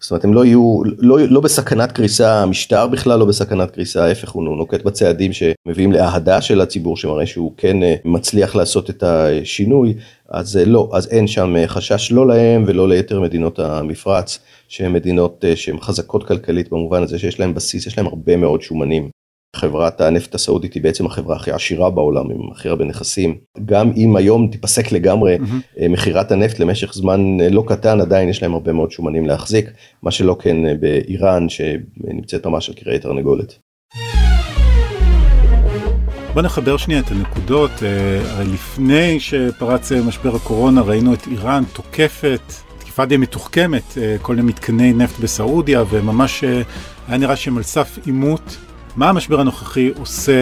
זאת 0.00 0.10
אומרת 0.10 0.24
הם 0.24 0.34
לא 0.34 0.44
יהיו, 0.44 0.80
לא, 0.98 1.18
לא 1.28 1.40
בסכנת 1.40 1.92
קריאה. 1.92 2.05
קריסה, 2.06 2.42
המשטר 2.42 2.86
בכלל 2.86 3.18
לא 3.18 3.24
בסכנת 3.24 3.70
קריסה, 3.70 4.04
ההפך 4.04 4.30
הוא 4.30 4.56
נוקט 4.56 4.82
בצעדים 4.82 5.32
שמביאים 5.32 5.92
לאהדה 5.92 6.40
של 6.40 6.60
הציבור 6.60 6.96
שמראה 6.96 7.26
שהוא 7.26 7.52
כן 7.56 7.82
אה, 7.82 7.94
מצליח 8.04 8.54
לעשות 8.54 8.90
את 8.90 9.02
השינוי, 9.02 9.94
אז 10.28 10.56
אה, 10.56 10.64
לא, 10.64 10.90
אז 10.92 11.08
אין 11.10 11.26
שם 11.26 11.56
אה, 11.56 11.68
חשש 11.68 12.12
לא 12.12 12.26
להם 12.26 12.64
ולא 12.66 12.88
ליתר 12.88 13.20
מדינות 13.20 13.58
המפרץ, 13.58 14.38
שהן 14.68 14.92
מדינות 14.92 15.44
שהן 15.54 15.80
חזקות 15.80 16.26
כלכלית 16.26 16.70
במובן 16.70 17.02
הזה 17.02 17.18
שיש 17.18 17.40
להן 17.40 17.54
בסיס, 17.54 17.86
יש 17.86 17.98
להן 17.98 18.06
הרבה 18.06 18.36
מאוד 18.36 18.62
שומנים. 18.62 19.10
חברת 19.56 20.00
הנפט 20.00 20.34
הסעודית 20.34 20.74
היא 20.74 20.82
בעצם 20.82 21.06
החברה 21.06 21.36
הכי 21.36 21.50
עשירה 21.50 21.90
בעולם 21.90 22.30
עם 22.30 22.52
הכי 22.52 22.68
הרבה 22.68 22.84
נכסים. 22.84 23.36
גם 23.64 23.92
אם 23.96 24.16
היום 24.16 24.48
תיפסק 24.48 24.92
לגמרי 24.92 25.36
mm-hmm. 25.36 25.88
מכירת 25.88 26.32
הנפט 26.32 26.58
למשך 26.58 26.94
זמן 26.94 27.40
אה, 27.40 27.48
לא 27.48 27.64
קטן 27.66 28.00
עדיין 28.00 28.28
יש 28.28 28.42
להם 28.42 28.52
הרבה 28.52 28.72
מאוד 28.72 28.90
שומנים 28.90 29.26
להחזיק, 29.26 29.70
מה 30.02 30.10
שלא 30.10 30.36
כן 30.40 30.66
אה, 30.66 30.74
באיראן 30.80 31.46
שנמצאת 31.48 32.46
ממש 32.46 32.68
על 32.68 32.74
קרעי 32.74 32.98
תרנגולת. 32.98 33.58
בוא 36.34 36.42
נחבר 36.42 36.76
שנייה 36.76 37.00
את 37.00 37.10
הנקודות, 37.10 37.70
הרי 38.24 38.44
לפני 38.44 39.20
שפרץ 39.20 39.92
משבר 39.92 40.36
הקורונה 40.36 40.80
ראינו 40.80 41.14
את 41.14 41.26
איראן 41.26 41.62
תוקפת, 41.72 42.52
תקיפה 42.78 43.04
די 43.04 43.16
מתוחכמת, 43.16 43.98
כל 44.22 44.34
מיני 44.36 44.48
מתקני 44.48 44.92
נפט 44.92 45.20
בסעודיה 45.20 45.84
וממש 45.90 46.44
היה 47.08 47.18
נראה 47.18 47.36
שהם 47.36 47.56
על 47.56 47.62
סף 47.62 47.98
עימות 48.06 48.56
מה 48.96 49.08
המשבר 49.08 49.40
הנוכחי 49.40 49.90
עושה 49.98 50.32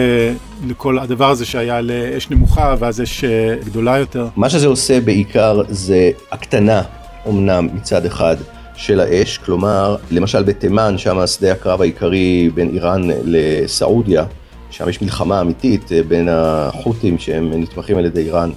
לכל 0.67 0.99
הדבר 0.99 1.29
הזה 1.29 1.45
שהיה 1.45 1.81
לאש 1.81 2.29
נמוכה 2.29 2.75
ואז 2.79 3.01
אש 3.01 3.23
אה, 3.23 3.55
גדולה 3.65 3.97
יותר? 3.97 4.27
מה 4.35 4.49
שזה 4.49 4.67
עושה 4.67 5.01
בעיקר 5.01 5.61
זה 5.69 6.11
הקטנה 6.31 6.81
אמנם 7.27 7.67
מצד 7.73 8.05
אחד 8.05 8.35
של 8.75 8.99
האש, 8.99 9.37
כלומר 9.37 9.95
למשל 10.11 10.43
בתימן 10.43 10.97
שם 10.97 11.27
שדה 11.27 11.51
הקרב 11.51 11.81
העיקרי 11.81 12.49
בין 12.53 12.69
איראן 12.69 13.01
לסעודיה, 13.23 14.25
שם 14.69 14.89
יש 14.89 15.01
מלחמה 15.01 15.41
אמיתית 15.41 15.91
אה, 15.91 16.03
בין 16.07 16.29
החות'ים 16.31 17.17
שהם 17.17 17.51
נתמכים 17.61 17.97
על 17.97 18.05
ידי 18.05 18.21
איראן 18.21 18.49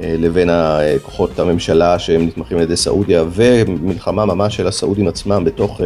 אה, 0.00 0.14
לבין 0.18 0.50
הכוחות 0.52 1.38
הממשלה 1.38 1.98
שהם 1.98 2.26
נתמכים 2.26 2.56
על 2.56 2.62
ידי 2.62 2.76
סעודיה 2.76 3.24
ומלחמה 3.30 4.24
ממש 4.24 4.56
של 4.56 4.66
הסעודים 4.66 5.08
עצמם 5.08 5.44
בתוך 5.44 5.80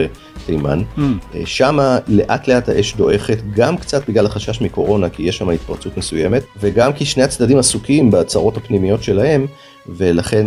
אה, 0.51 0.57
תימן. 0.57 0.83
Mm. 0.97 1.01
אה, 1.35 1.47
שמה 1.47 1.99
לאט 2.09 2.49
לאט 2.49 2.69
האש 2.69 2.97
דועכת 2.97 3.39
גם 3.55 3.77
קצת 3.77 4.09
בגלל 4.09 4.27
החשש 4.27 4.61
מקורונה 4.61 5.11
כי 5.11 5.23
יש 5.23 5.37
שם 5.37 5.51
התפרצות 5.51 5.97
מסוימת 5.97 6.43
וגם 6.61 6.93
כי 6.93 7.05
שני 7.05 7.23
הצדדים 7.23 7.59
עסוקים 7.59 8.11
בהצהרות 8.11 8.57
הפנימיות 8.57 9.03
שלהם 9.03 9.47
ולכן 9.87 10.47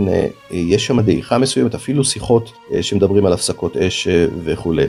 יש 0.52 0.86
שם 0.86 1.02
דעיכה 1.02 1.38
מסוימת 1.38 1.76
אפילו 1.76 2.04
שיחות 2.04 2.52
שמדברים 2.82 3.26
על 3.26 3.34
הפסקות 3.34 3.78
אש 3.78 4.08
וכולי. 4.44 4.88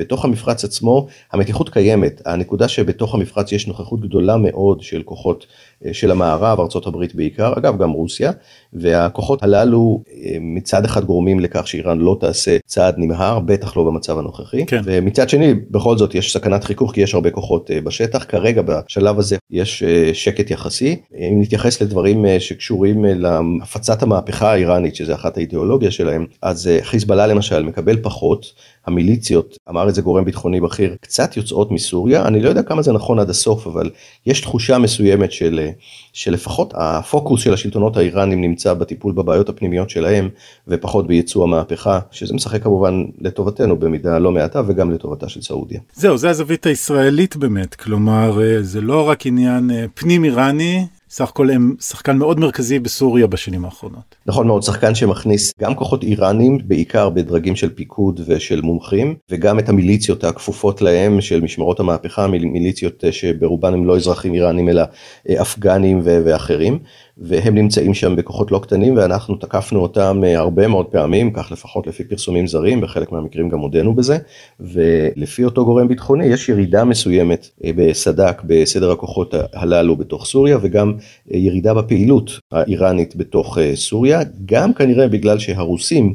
בתוך 0.00 0.24
המפרץ 0.24 0.64
עצמו 0.64 1.06
המתיחות 1.32 1.68
קיימת, 1.68 2.22
הנקודה 2.26 2.68
שבתוך 2.68 3.14
המפרץ 3.14 3.52
יש 3.52 3.66
נוכחות 3.66 4.00
גדולה 4.00 4.36
מאוד 4.36 4.80
של 4.80 5.02
כוחות 5.02 5.46
אה, 5.84 5.94
של 5.94 6.10
המערב, 6.10 6.60
ארה"ב 6.60 7.04
בעיקר, 7.14 7.52
אגב 7.58 7.78
גם 7.82 7.90
רוסיה, 7.90 8.32
והכוחות 8.72 9.42
הללו 9.42 10.02
אה, 10.12 10.36
מצד 10.40 10.84
אחד 10.84 11.04
גורמים 11.04 11.40
לכך 11.40 11.66
שאיראן 11.66 11.98
לא 11.98 12.16
תעשה 12.20 12.56
צעד 12.66 12.94
נמהר, 12.98 13.38
בטח 13.38 13.76
לא 13.76 13.84
במצב 13.84 14.18
הנוכחי, 14.18 14.66
כן. 14.66 14.80
ומצד 14.84 15.28
שני 15.28 15.54
בכל 15.70 15.98
זאת 15.98 16.14
יש 16.14 16.32
סכנת 16.32 16.64
חיכוך 16.64 16.92
כי 16.94 17.00
יש 17.00 17.14
הרבה 17.14 17.30
כוחות 17.30 17.70
אה, 17.70 17.80
בשטח, 17.80 18.24
כרגע 18.24 18.62
בשלב 18.62 19.18
הזה 19.18 19.36
יש 19.50 19.82
שקט 20.12 20.50
יחסי, 20.50 20.96
אם 21.14 21.40
נתייחס 21.40 21.82
לדברים 21.82 22.24
שקשורים 22.38 23.04
להפצת 23.04 24.02
המהפכה 24.02 24.52
האיראנית 24.52 24.96
שזה 24.96 25.14
אחת 25.14 25.36
האידיאולוגיה 25.36 25.90
שלהם, 25.90 26.26
אז 26.42 26.70
חיזבאללה 26.82 27.26
למשל 27.26 27.62
מקבל 27.62 27.96
פחות, 28.02 28.52
המיליציות, 28.86 29.56
אמר 29.68 29.88
את 29.88 29.94
זה 29.94 30.02
גורם 30.02 30.24
ביטחוני 30.24 30.60
בכיר, 30.60 30.96
קצת 31.00 31.36
יוצאות 31.36 31.70
מסוריה, 31.70 32.26
אני 32.26 32.40
לא 32.40 32.48
יודע 32.48 32.62
כמה 32.62 32.82
זה 32.82 32.92
נכון 32.92 33.18
עד 33.18 33.30
הסוף, 33.30 33.66
אבל 33.66 33.90
יש 34.26 34.40
תחושה 34.40 34.78
מסוימת 34.78 35.32
של, 35.32 35.68
שלפחות 36.12 36.74
הפוקוס 36.76 37.42
של 37.42 37.52
השלטונות 37.52 37.96
האיראנים 37.96 38.40
נמצא 38.40 38.59
בטיפול 38.66 39.12
בבעיות 39.12 39.48
הפנימיות 39.48 39.90
שלהם, 39.90 40.28
ופחות 40.68 41.06
בייצוא 41.06 41.44
המהפכה, 41.44 42.00
שזה 42.10 42.34
משחק 42.34 42.62
כמובן 42.62 43.04
לטובתנו 43.20 43.76
במידה 43.76 44.18
לא 44.18 44.32
מעטה, 44.32 44.62
וגם 44.66 44.90
לטובתה 44.90 45.28
של 45.28 45.42
סעודיה. 45.42 45.80
זהו, 45.94 46.18
זה 46.18 46.30
הזווית 46.30 46.66
הישראלית 46.66 47.36
באמת, 47.36 47.74
כלומר, 47.74 48.38
זה 48.60 48.80
לא 48.80 49.08
רק 49.08 49.26
עניין 49.26 49.70
אה, 49.70 49.84
פנים 49.94 50.24
איראני, 50.24 50.86
סך 51.10 51.28
הכל 51.28 51.50
הם 51.50 51.74
שחקן 51.80 52.16
מאוד 52.16 52.40
מרכזי 52.40 52.78
בסוריה 52.78 53.26
בשנים 53.26 53.64
האחרונות. 53.64 54.16
נכון 54.26 54.46
מאוד, 54.46 54.62
שחקן 54.62 54.94
שמכניס 54.94 55.52
גם 55.60 55.74
כוחות 55.74 56.02
איראנים, 56.02 56.58
בעיקר 56.64 57.10
בדרגים 57.10 57.56
של 57.56 57.70
פיקוד 57.74 58.20
ושל 58.26 58.60
מומחים, 58.60 59.14
וגם 59.30 59.58
את 59.58 59.68
המיליציות 59.68 60.24
הכפופות 60.24 60.82
להם 60.82 61.20
של 61.20 61.40
משמרות 61.40 61.80
המהפכה, 61.80 62.26
מיליציות 62.26 63.04
שברובן 63.10 63.74
הם 63.74 63.86
לא 63.86 63.96
אזרחים 63.96 64.34
איראנים 64.34 64.68
אלא 64.68 64.82
אה, 65.28 65.42
אפגנים 65.42 66.00
ואחרים. 66.04 66.78
והם 67.20 67.54
נמצאים 67.54 67.94
שם 67.94 68.16
בכוחות 68.16 68.50
לא 68.50 68.58
קטנים 68.58 68.96
ואנחנו 68.96 69.36
תקפנו 69.36 69.80
אותם 69.80 70.20
אה, 70.24 70.38
הרבה 70.38 70.68
מאוד 70.68 70.86
פעמים, 70.86 71.32
כך 71.32 71.52
לפחות 71.52 71.86
לפי 71.86 72.04
פרסומים 72.04 72.46
זרים, 72.46 72.80
בחלק 72.80 73.12
מהמקרים 73.12 73.48
גם 73.48 73.58
הודינו 73.58 73.94
בזה, 73.94 74.18
ולפי 74.60 75.44
אותו 75.44 75.64
גורם 75.64 75.88
ביטחוני 75.88 76.26
יש 76.26 76.48
ירידה 76.48 76.84
מסוימת 76.84 77.48
אה, 77.64 77.70
בסד"כ 77.76 78.42
בסדר 78.44 78.90
הכוחות 78.90 79.34
הללו 79.54 79.96
בתוך 79.96 80.26
סוריה 80.26 80.58
וגם 80.62 80.92
ירידה 81.30 81.74
בפעילות 81.74 82.30
האיראנית 82.52 83.16
בתוך 83.16 83.58
סוריה, 83.74 84.20
גם 84.46 84.74
כנראה 84.74 85.08
בגלל 85.08 85.38
שהרוסים 85.38 86.14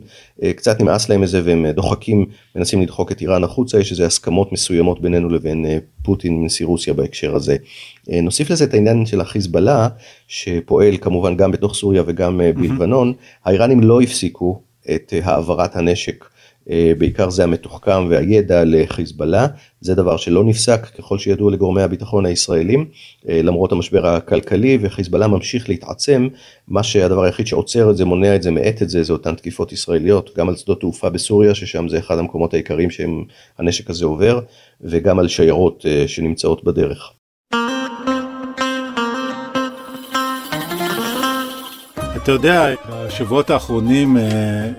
קצת 0.55 0.81
נמאס 0.81 1.09
להם 1.09 1.21
מזה 1.21 1.41
והם 1.45 1.65
דוחקים, 1.67 2.25
מנסים 2.55 2.81
לדחוק 2.81 3.11
את 3.11 3.21
איראן 3.21 3.43
החוצה, 3.43 3.79
יש 3.79 3.91
איזה 3.91 4.05
הסכמות 4.05 4.51
מסוימות 4.51 5.01
בינינו 5.01 5.29
לבין 5.29 5.65
פוטין 6.03 6.45
נשיא 6.45 6.65
רוסיה 6.65 6.93
בהקשר 6.93 7.35
הזה. 7.35 7.55
נוסיף 8.07 8.49
לזה 8.49 8.63
את 8.63 8.73
העניין 8.73 9.05
של 9.05 9.21
החיזבאללה, 9.21 9.87
שפועל 10.27 10.97
כמובן 10.97 11.37
גם 11.37 11.51
בתוך 11.51 11.75
סוריה 11.75 12.03
וגם 12.05 12.41
בלבנון, 12.55 13.13
האיראנים 13.45 13.81
לא 13.81 14.01
הפסיקו 14.01 14.61
את 14.95 15.13
העברת 15.23 15.75
הנשק. 15.75 16.25
אה, 16.69 16.91
בעיקר 16.97 17.30
זה 17.30 17.43
המתוחכם 17.43 18.08
והידע 18.10 18.63
לחיזבאללה, 18.65 19.47
זה 19.82 19.95
דבר 19.95 20.17
שלא 20.17 20.43
נפסק 20.43 20.86
ככל 20.86 21.17
שידוע 21.17 21.51
לגורמי 21.51 21.82
הביטחון 21.82 22.25
הישראלים, 22.25 22.86
אה, 23.30 23.41
למרות 23.41 23.71
המשבר 23.71 24.08
הכלכלי 24.08 24.78
וחיזבאללה 24.82 25.28
ממשיך 25.28 25.69
להתעצם, 25.69 26.28
מה 26.67 26.84
שהדבר 26.84 27.23
היחיד 27.23 27.47
שעוצר 27.47 27.91
את 27.91 27.97
זה, 27.97 28.06
מונע 28.06 28.36
את 28.36 28.43
זה, 28.43 28.51
מאט 28.51 28.82
את 28.82 28.89
זה, 28.89 29.04
זה 29.04 29.13
אותן 29.13 29.36
תקיפות 29.36 29.71
ישראליות, 29.71 30.38
גם 30.38 30.49
על 30.49 30.56
שדות 30.56 30.80
תעופה 30.80 31.10
בסוריה, 31.10 31.56
ששם 31.56 31.88
זה 31.88 31.99
אחד 31.99 32.17
המקומות 32.17 32.54
העיקריים 32.54 32.89
שהנשק 32.89 33.89
הזה 33.89 34.06
עובר, 34.06 34.39
וגם 34.82 35.19
על 35.19 35.28
שיירות 35.28 35.86
אה, 35.86 36.08
שנמצאות 36.08 36.63
בדרך. 36.63 37.12
אתה 42.25 42.33
יודע, 42.33 42.69
בשבועות 42.89 43.49
האחרונים 43.49 44.17
אה, 44.17 44.23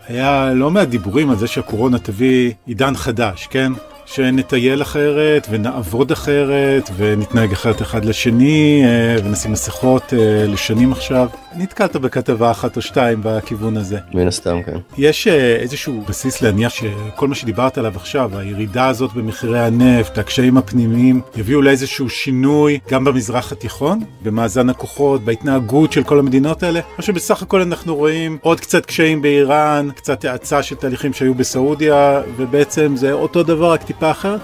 היה 0.08 0.52
לא 0.54 0.70
מעט 0.70 0.88
דיבורים 0.88 1.30
על 1.30 1.36
זה 1.36 1.46
שהקורונה 1.46 1.98
תביא 1.98 2.52
עידן 2.66 2.94
חדש, 2.96 3.46
כן? 3.50 3.72
שנטייל 4.06 4.82
אחרת 4.82 5.46
ונעבוד 5.50 6.10
אחרת 6.10 6.90
ונתנהג 6.96 7.52
אחרת 7.52 7.82
אחד 7.82 8.04
לשני 8.04 8.82
אה, 8.84 9.16
ונשים 9.24 9.52
מסכות 9.52 10.12
אה, 10.12 10.46
לשנים 10.46 10.92
עכשיו. 10.92 11.28
נתקלת 11.58 11.96
בכתבה 11.96 12.50
אחת 12.50 12.76
או 12.76 12.82
שתיים 12.82 13.20
בכיוון 13.24 13.76
הזה. 13.76 13.98
מן 14.14 14.28
הסתם 14.28 14.62
כן. 14.62 14.78
יש 14.98 15.26
אה, 15.26 15.56
איזשהו 15.56 16.04
בסיס 16.08 16.42
להניח 16.42 16.72
שכל 16.72 17.28
מה 17.28 17.34
שדיברת 17.34 17.78
עליו 17.78 17.92
עכשיו, 17.96 18.38
הירידה 18.38 18.88
הזאת 18.88 19.12
במחירי 19.12 19.60
הנפט, 19.60 20.18
הקשיים 20.18 20.56
הפנימיים, 20.56 21.20
יביאו 21.36 21.62
לאיזשהו 21.62 22.08
שינוי 22.08 22.78
גם 22.90 23.04
במזרח 23.04 23.52
התיכון, 23.52 24.00
במאזן 24.22 24.70
הכוחות, 24.70 25.24
בהתנהגות 25.24 25.92
של 25.92 26.04
כל 26.04 26.18
המדינות 26.18 26.62
האלה, 26.62 26.80
או 26.98 27.02
שבסך 27.02 27.42
הכל 27.42 27.60
אנחנו 27.60 27.96
רואים 27.96 28.38
עוד 28.40 28.60
קצת 28.60 28.86
קשיים 28.86 29.22
באיראן, 29.22 29.88
קצת 29.96 30.24
האצה 30.24 30.62
של 30.62 30.74
תהליכים 30.74 31.12
שהיו 31.12 31.34
בסעודיה, 31.34 32.22
ובעצם 32.36 32.96
זה 32.96 33.12
אותו 33.12 33.42
דבר 33.42 33.72
רק 33.72 33.82
טיפה 33.82 34.10
אחרת? 34.10 34.40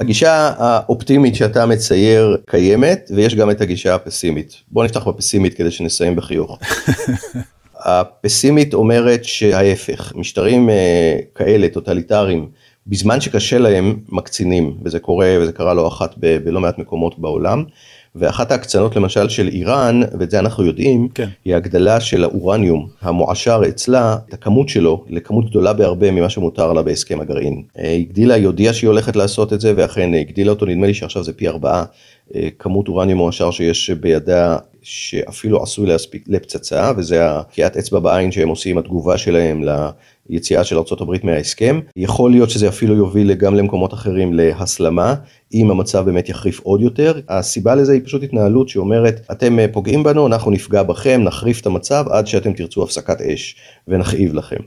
הגישה 0.00 0.52
האופטימית 0.58 1.34
שאתה 1.34 1.66
מצייר 1.66 2.36
קיימת 2.46 3.10
ויש 3.14 3.34
גם 3.34 3.50
את 3.50 3.60
הגישה 3.60 3.94
הפסימית. 3.94 4.54
בוא 4.70 4.84
נפתח 4.84 5.08
בפסימית 5.08 5.54
כדי 5.54 5.70
שנסיים 5.70 6.16
בחיוך. 6.16 6.58
הפסימית 7.84 8.74
אומרת 8.74 9.24
שההפך, 9.24 10.12
משטרים 10.16 10.70
אה, 10.70 11.16
כאלה 11.34 11.68
טוטליטריים 11.68 12.48
בזמן 12.86 13.20
שקשה 13.20 13.58
להם 13.58 13.96
מקצינים 14.08 14.76
וזה 14.84 14.98
קורה 14.98 15.36
וזה 15.40 15.52
קרה 15.52 15.74
לא 15.74 15.88
אחת 15.88 16.14
בלא 16.18 16.60
מעט 16.60 16.78
מקומות 16.78 17.18
בעולם. 17.18 17.64
ואחת 18.14 18.50
ההקצנות 18.50 18.96
למשל 18.96 19.28
של 19.28 19.48
איראן, 19.48 20.00
ואת 20.18 20.30
זה 20.30 20.38
אנחנו 20.38 20.64
יודעים, 20.64 21.08
כן. 21.14 21.28
היא 21.44 21.54
הגדלה 21.54 22.00
של 22.00 22.24
האורניום 22.24 22.88
המועשר 23.02 23.62
אצלה, 23.68 24.16
את 24.28 24.34
הכמות 24.34 24.68
שלו 24.68 25.04
לכמות 25.08 25.50
גדולה 25.50 25.72
בהרבה 25.72 26.10
ממה 26.10 26.28
שמותר 26.28 26.72
לה 26.72 26.82
בהסכם 26.82 27.20
הגרעין. 27.20 27.62
אה, 27.78 27.90
היא 27.90 28.06
הגדילה, 28.06 28.34
היא 28.34 28.46
הודיעה 28.46 28.74
שהיא 28.74 28.88
הולכת 28.88 29.16
לעשות 29.16 29.52
את 29.52 29.60
זה, 29.60 29.72
ואכן 29.76 30.14
הגדילה 30.14 30.50
אותו, 30.50 30.66
נדמה 30.66 30.86
לי 30.86 30.94
שעכשיו 30.94 31.24
זה 31.24 31.32
פי 31.32 31.48
ארבעה 31.48 31.80
אה, 31.80 31.84
כמות 32.58 32.88
אורניום 32.88 33.18
מועשר 33.18 33.50
שיש 33.50 33.90
בידה 33.90 34.56
שאפילו 34.82 35.62
עשוי 35.62 35.86
להספיק 35.86 36.24
לפצצה, 36.26 36.92
וזה 36.96 37.30
הקיאת 37.30 37.76
אצבע 37.76 37.98
בעין 37.98 38.32
שהם 38.32 38.48
עושים, 38.48 38.78
התגובה 38.78 39.18
שלהם 39.18 39.64
ליציאה 40.30 40.64
של 40.64 40.76
ארה"ב 40.76 41.26
מההסכם. 41.26 41.80
יכול 41.96 42.30
להיות 42.30 42.50
שזה 42.50 42.68
אפילו 42.68 42.94
יוביל 42.94 43.34
גם 43.34 43.54
למקומות 43.54 43.94
אחרים 43.94 44.34
להסלמה, 44.34 45.14
אם 45.54 45.70
המצב 45.70 46.04
באמת 46.04 46.28
יחריף 46.28 46.60
עוד 46.60 46.80
יותר. 46.80 47.20
הסיבה 47.28 47.74
לזה 47.74 47.92
היא 47.92 48.00
פשוט 48.04 48.22
התנהלות 48.22 48.68
שאומרת, 48.68 49.20
אתם 49.32 49.56
פוגעים 49.72 50.02
בנו, 50.02 50.26
אנחנו 50.26 50.50
נפגע 50.50 50.82
בכם, 50.82 51.20
נחריף 51.24 51.60
את 51.60 51.66
המצב 51.66 52.04
עד 52.10 52.26
שאתם 52.26 52.52
תרצו 52.52 52.82
הפסקת 52.82 53.20
אש 53.20 53.56
ונכאיב 53.88 54.34
לכם. 54.34 54.60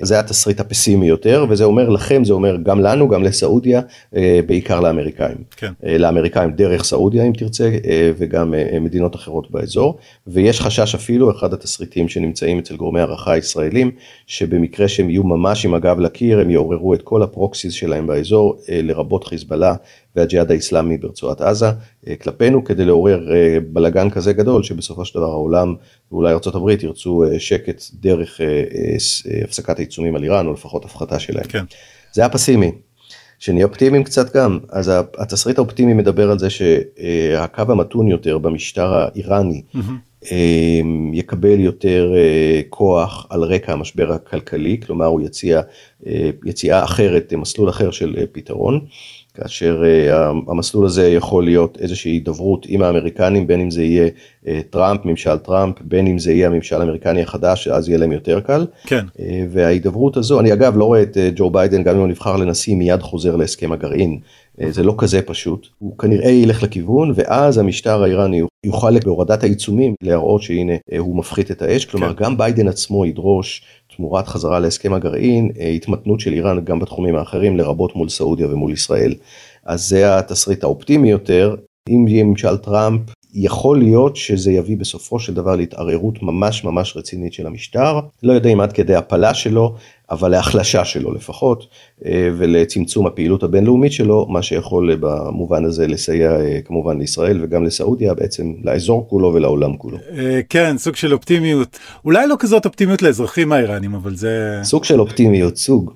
זה 0.00 0.20
התסריט 0.20 0.60
הפסימי 0.60 1.06
יותר 1.06 1.46
וזה 1.48 1.64
אומר 1.64 1.88
לכם 1.88 2.24
זה 2.24 2.32
אומר 2.32 2.56
גם 2.62 2.80
לנו 2.80 3.08
גם 3.08 3.22
לסעודיה 3.22 3.80
אה, 4.16 4.40
בעיקר 4.46 4.80
לאמריקאים. 4.80 5.36
כן. 5.56 5.72
אה, 5.86 5.98
לאמריקאים 5.98 6.50
דרך 6.50 6.84
סעודיה 6.84 7.24
אם 7.24 7.32
תרצה 7.32 7.70
אה, 7.86 8.10
וגם 8.18 8.54
מדינות 8.80 9.16
אחרות 9.16 9.50
באזור 9.50 9.98
ויש 10.26 10.60
חשש 10.60 10.94
אפילו 10.94 11.30
אחד 11.30 11.52
התסריטים 11.52 12.08
שנמצאים 12.08 12.58
אצל 12.58 12.76
גורמי 12.76 13.00
הערכה 13.00 13.32
הישראלים 13.32 13.90
שבמקרה 14.26 14.88
שהם 14.88 15.10
יהיו 15.10 15.22
ממש 15.22 15.64
עם 15.64 15.74
הגב 15.74 16.00
לקיר 16.00 16.40
הם 16.40 16.50
יעוררו 16.50 16.94
את 16.94 17.02
כל 17.02 17.22
הפרוקסיס 17.22 17.72
שלהם 17.72 18.06
באזור 18.06 18.56
לרבות 18.68 19.24
חיזבאללה 19.24 19.74
והג'יהאד 20.16 20.50
האיסלאמי 20.50 20.98
ברצועת 20.98 21.40
עזה 21.40 21.70
אה, 22.08 22.16
כלפינו 22.16 22.64
כדי 22.64 22.84
לעורר 22.84 23.32
אה, 23.32 23.58
בלאגן 23.68 24.10
כזה 24.10 24.32
גדול 24.32 24.62
שבסופו 24.62 25.04
של 25.04 25.18
דבר 25.18 25.30
העולם 25.30 25.74
ואולי 26.12 26.32
ארה"ב 26.32 26.70
ירצו 26.82 27.24
אה, 27.24 27.40
שקט 27.40 27.82
דרך 27.94 28.40
הפסקת 29.44 29.78
העיצומים 29.78 30.16
על 30.16 30.24
איראן 30.24 30.46
או 30.46 30.52
לפחות 30.52 30.84
הפחתה 30.84 31.18
שלהם. 31.18 31.44
כן. 31.44 31.64
זה 32.12 32.24
הפסימי. 32.24 32.72
שנהיה 33.38 33.66
אופטימיים 33.66 34.04
קצת 34.04 34.36
גם 34.36 34.58
אז 34.68 34.92
התסריט 35.18 35.58
האופטימי 35.58 35.94
מדבר 35.94 36.30
על 36.30 36.38
זה 36.38 36.50
שהקו 36.50 37.62
המתון 37.68 38.08
יותר 38.08 38.38
במשטר 38.38 38.94
האיראני 38.94 39.62
mm-hmm. 39.74 40.30
יקבל 41.12 41.60
יותר 41.60 42.12
כוח 42.68 43.26
על 43.30 43.42
רקע 43.42 43.72
המשבר 43.72 44.12
הכלכלי 44.12 44.80
כלומר 44.86 45.06
הוא 45.06 45.20
יציע 45.20 45.60
יציאה 46.44 46.84
אחרת 46.84 47.32
מסלול 47.32 47.68
אחר 47.68 47.90
של 47.90 48.16
פתרון. 48.32 48.80
כאשר 49.34 49.82
uh, 49.82 50.50
המסלול 50.50 50.86
הזה 50.86 51.08
יכול 51.08 51.44
להיות 51.44 51.78
איזושהי 51.80 52.12
הידברות 52.12 52.66
עם 52.68 52.82
האמריקנים, 52.82 53.46
בין 53.46 53.60
אם 53.60 53.70
זה 53.70 53.82
יהיה 53.82 54.08
uh, 54.44 54.48
טראמפ, 54.70 55.04
ממשל 55.04 55.38
טראמפ, 55.38 55.74
בין 55.80 56.06
אם 56.06 56.18
זה 56.18 56.32
יהיה 56.32 56.46
הממשל 56.46 56.80
האמריקני 56.80 57.22
החדש, 57.22 57.64
שאז 57.64 57.88
יהיה 57.88 57.98
להם 57.98 58.12
יותר 58.12 58.40
קל. 58.40 58.66
כן. 58.86 59.04
Uh, 59.16 59.20
וההידברות 59.50 60.16
הזו, 60.16 60.40
אני 60.40 60.52
אגב 60.52 60.76
לא 60.76 60.84
רואה 60.84 61.02
את 61.02 61.16
uh, 61.16 61.20
ג'ו 61.36 61.50
ביידן, 61.50 61.82
גם 61.82 61.94
אם 61.94 62.00
הוא 62.00 62.08
נבחר 62.08 62.36
לנשיא, 62.36 62.76
מיד 62.76 63.02
חוזר 63.02 63.36
להסכם 63.36 63.72
הגרעין. 63.72 64.18
Uh, 64.60 64.64
זה 64.70 64.82
לא 64.82 64.94
כזה 64.98 65.22
פשוט. 65.22 65.66
הוא 65.78 65.98
כנראה 65.98 66.30
ילך 66.30 66.62
לכיוון, 66.62 67.12
ואז 67.14 67.58
המשטר 67.58 68.02
האיראני 68.02 68.42
יוכל 68.66 68.98
בהורדת 68.98 69.42
העיצומים 69.42 69.94
להראות 70.02 70.42
שהנה 70.42 70.74
uh, 70.74 70.98
הוא 70.98 71.16
מפחית 71.16 71.50
את 71.50 71.62
האש, 71.62 71.84
כלומר 71.84 72.14
כן. 72.14 72.24
גם 72.24 72.36
ביידן 72.36 72.68
עצמו 72.68 73.06
ידרוש 73.06 73.62
תמורת 73.96 74.28
חזרה 74.28 74.58
להסכם 74.58 74.92
הגרעין, 74.92 75.50
אה, 75.60 75.68
התמתנות 75.68 76.20
של 76.20 76.32
איראן 76.32 76.64
גם 76.64 76.78
בתחומים 76.78 77.16
האחרים, 77.16 77.56
לרבות 77.56 77.96
מול 77.96 78.08
סעודיה 78.08 78.48
ומול 78.52 78.72
ישראל. 78.72 79.14
אז 79.64 79.88
זה 79.88 80.18
התסריט 80.18 80.64
האופטימי 80.64 81.10
יותר. 81.10 81.56
אם 81.88 82.08
יהיה 82.08 82.24
ממשל 82.24 82.56
טראמפ, 82.56 83.00
יכול 83.34 83.78
להיות 83.78 84.16
שזה 84.16 84.52
יביא 84.52 84.76
בסופו 84.76 85.18
של 85.18 85.34
דבר 85.34 85.56
להתערערות 85.56 86.22
ממש 86.22 86.64
ממש 86.64 86.96
רצינית 86.96 87.32
של 87.32 87.46
המשטר. 87.46 88.00
לא 88.22 88.32
יודע 88.32 88.50
אם 88.50 88.60
עד 88.60 88.72
כדי 88.72 88.94
הפלה 88.94 89.34
שלו, 89.34 89.74
אבל 90.10 90.30
להחלשה 90.30 90.84
שלו 90.84 91.14
לפחות, 91.14 91.66
אה, 92.04 92.28
ולצמצום 92.36 93.06
הפעילות 93.06 93.42
הבינלאומית 93.42 93.92
שלו, 93.92 94.26
מה 94.30 94.42
שיכול 94.42 94.90
אה, 94.90 94.96
במובן 95.00 95.64
הזה 95.64 95.86
לסייע 95.86 96.40
אה, 96.40 96.60
כמובן 96.64 96.98
לישראל 96.98 97.44
וגם 97.44 97.64
לסעודיה, 97.64 98.14
בעצם 98.14 98.52
לאזור 98.62 99.08
כולו 99.08 99.34
ולעולם 99.34 99.76
כולו. 99.76 99.98
כן, 100.48 100.78
סוג 100.78 100.96
של 100.96 101.12
אופטימיות. 101.12 101.78
אולי 102.04 102.26
לא 102.26 102.36
כזאת 102.38 102.66
אופטימיות 102.66 103.02
לאזרחים 103.02 103.52
האיראנים, 103.52 103.94
אבל 103.94 104.14
זה... 104.14 104.60
סוג 104.62 104.84
של 104.84 105.00
אופטימיות, 105.00 105.56
סוג. 105.56 105.92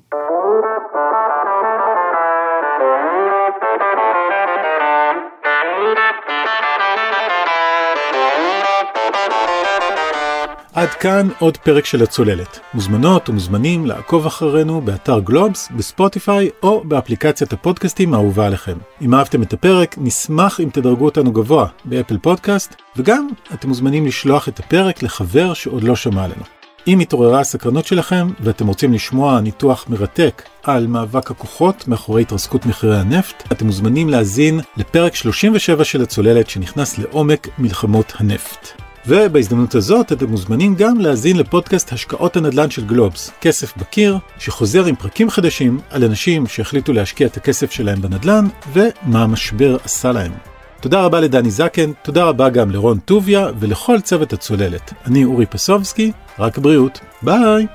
עד 10.79 10.88
כאן 10.88 11.29
עוד 11.38 11.57
פרק 11.57 11.85
של 11.85 12.03
הצוללת. 12.03 12.61
מוזמנות 12.75 13.29
ומוזמנים 13.29 13.87
לעקוב 13.87 14.27
אחרינו 14.27 14.81
באתר 14.81 15.21
גלובס, 15.21 15.69
בספוטיפיי 15.77 16.51
או 16.62 16.85
באפליקציית 16.85 17.53
הפודקאסטים 17.53 18.14
האהובה 18.14 18.47
עליכם. 18.47 18.77
אם 19.03 19.14
אהבתם 19.14 19.43
את 19.43 19.53
הפרק, 19.53 19.95
נשמח 19.99 20.61
אם 20.61 20.69
תדרגו 20.73 21.05
אותנו 21.05 21.33
גבוה 21.33 21.67
באפל 21.85 22.19
פודקאסט, 22.19 22.75
וגם 22.97 23.29
אתם 23.55 23.69
מוזמנים 23.69 24.07
לשלוח 24.07 24.49
את 24.49 24.59
הפרק 24.59 25.03
לחבר 25.03 25.55
שעוד 25.55 25.83
לא 25.83 25.97
שמע 25.97 26.25
עלינו. 26.25 26.43
אם 26.87 27.01
התעוררה 27.01 27.41
הסקרנות 27.41 27.87
שלכם 27.87 28.29
ואתם 28.41 28.67
רוצים 28.67 28.93
לשמוע 28.93 29.41
ניתוח 29.41 29.85
מרתק 29.88 30.43
על 30.62 30.87
מאבק 30.87 31.31
הכוחות 31.31 31.88
מאחורי 31.88 32.23
התרסקות 32.23 32.67
מחירי 32.67 32.99
הנפט, 32.99 33.53
אתם 33.53 33.67
מוזמנים 33.67 34.09
להאזין 34.09 34.61
לפרק 34.77 35.14
37 35.14 35.85
של 35.85 36.03
הצוללת 36.03 36.51
שנכנס 36.51 36.99
לעומק 36.99 37.49
מלחמות 37.59 38.12
הנפט. 38.19 38.88
ובהזדמנות 39.09 39.75
הזאת 39.75 40.12
אתם 40.12 40.27
מוזמנים 40.27 40.75
גם 40.75 41.01
להאזין 41.01 41.37
לפודקאסט 41.37 41.92
השקעות 41.92 42.37
הנדל"ן 42.37 42.71
של 42.71 42.87
גלובס, 42.87 43.31
כסף 43.40 43.77
בקיר, 43.77 44.18
שחוזר 44.38 44.85
עם 44.85 44.97
פרקים 44.97 45.31
חדשים 45.31 45.81
על 45.90 46.05
אנשים 46.05 46.47
שהחליטו 46.47 46.92
להשקיע 46.92 47.27
את 47.27 47.37
הכסף 47.37 47.71
שלהם 47.71 48.03
בנדל"ן 48.03 48.47
ומה 48.73 49.23
המשבר 49.23 49.77
עשה 49.85 50.12
להם. 50.12 50.33
תודה 50.81 51.01
רבה 51.01 51.21
לדני 51.21 51.51
זקן, 51.51 51.92
תודה 52.03 52.25
רבה 52.25 52.49
גם 52.49 52.71
לרון 52.71 52.99
טוביה 52.99 53.49
ולכל 53.59 54.01
צוות 54.01 54.33
הצוללת. 54.33 54.92
אני 55.07 55.25
אורי 55.25 55.47
פסובסקי, 55.47 56.12
רק 56.38 56.59
בריאות, 56.59 57.01
ביי! 57.23 57.66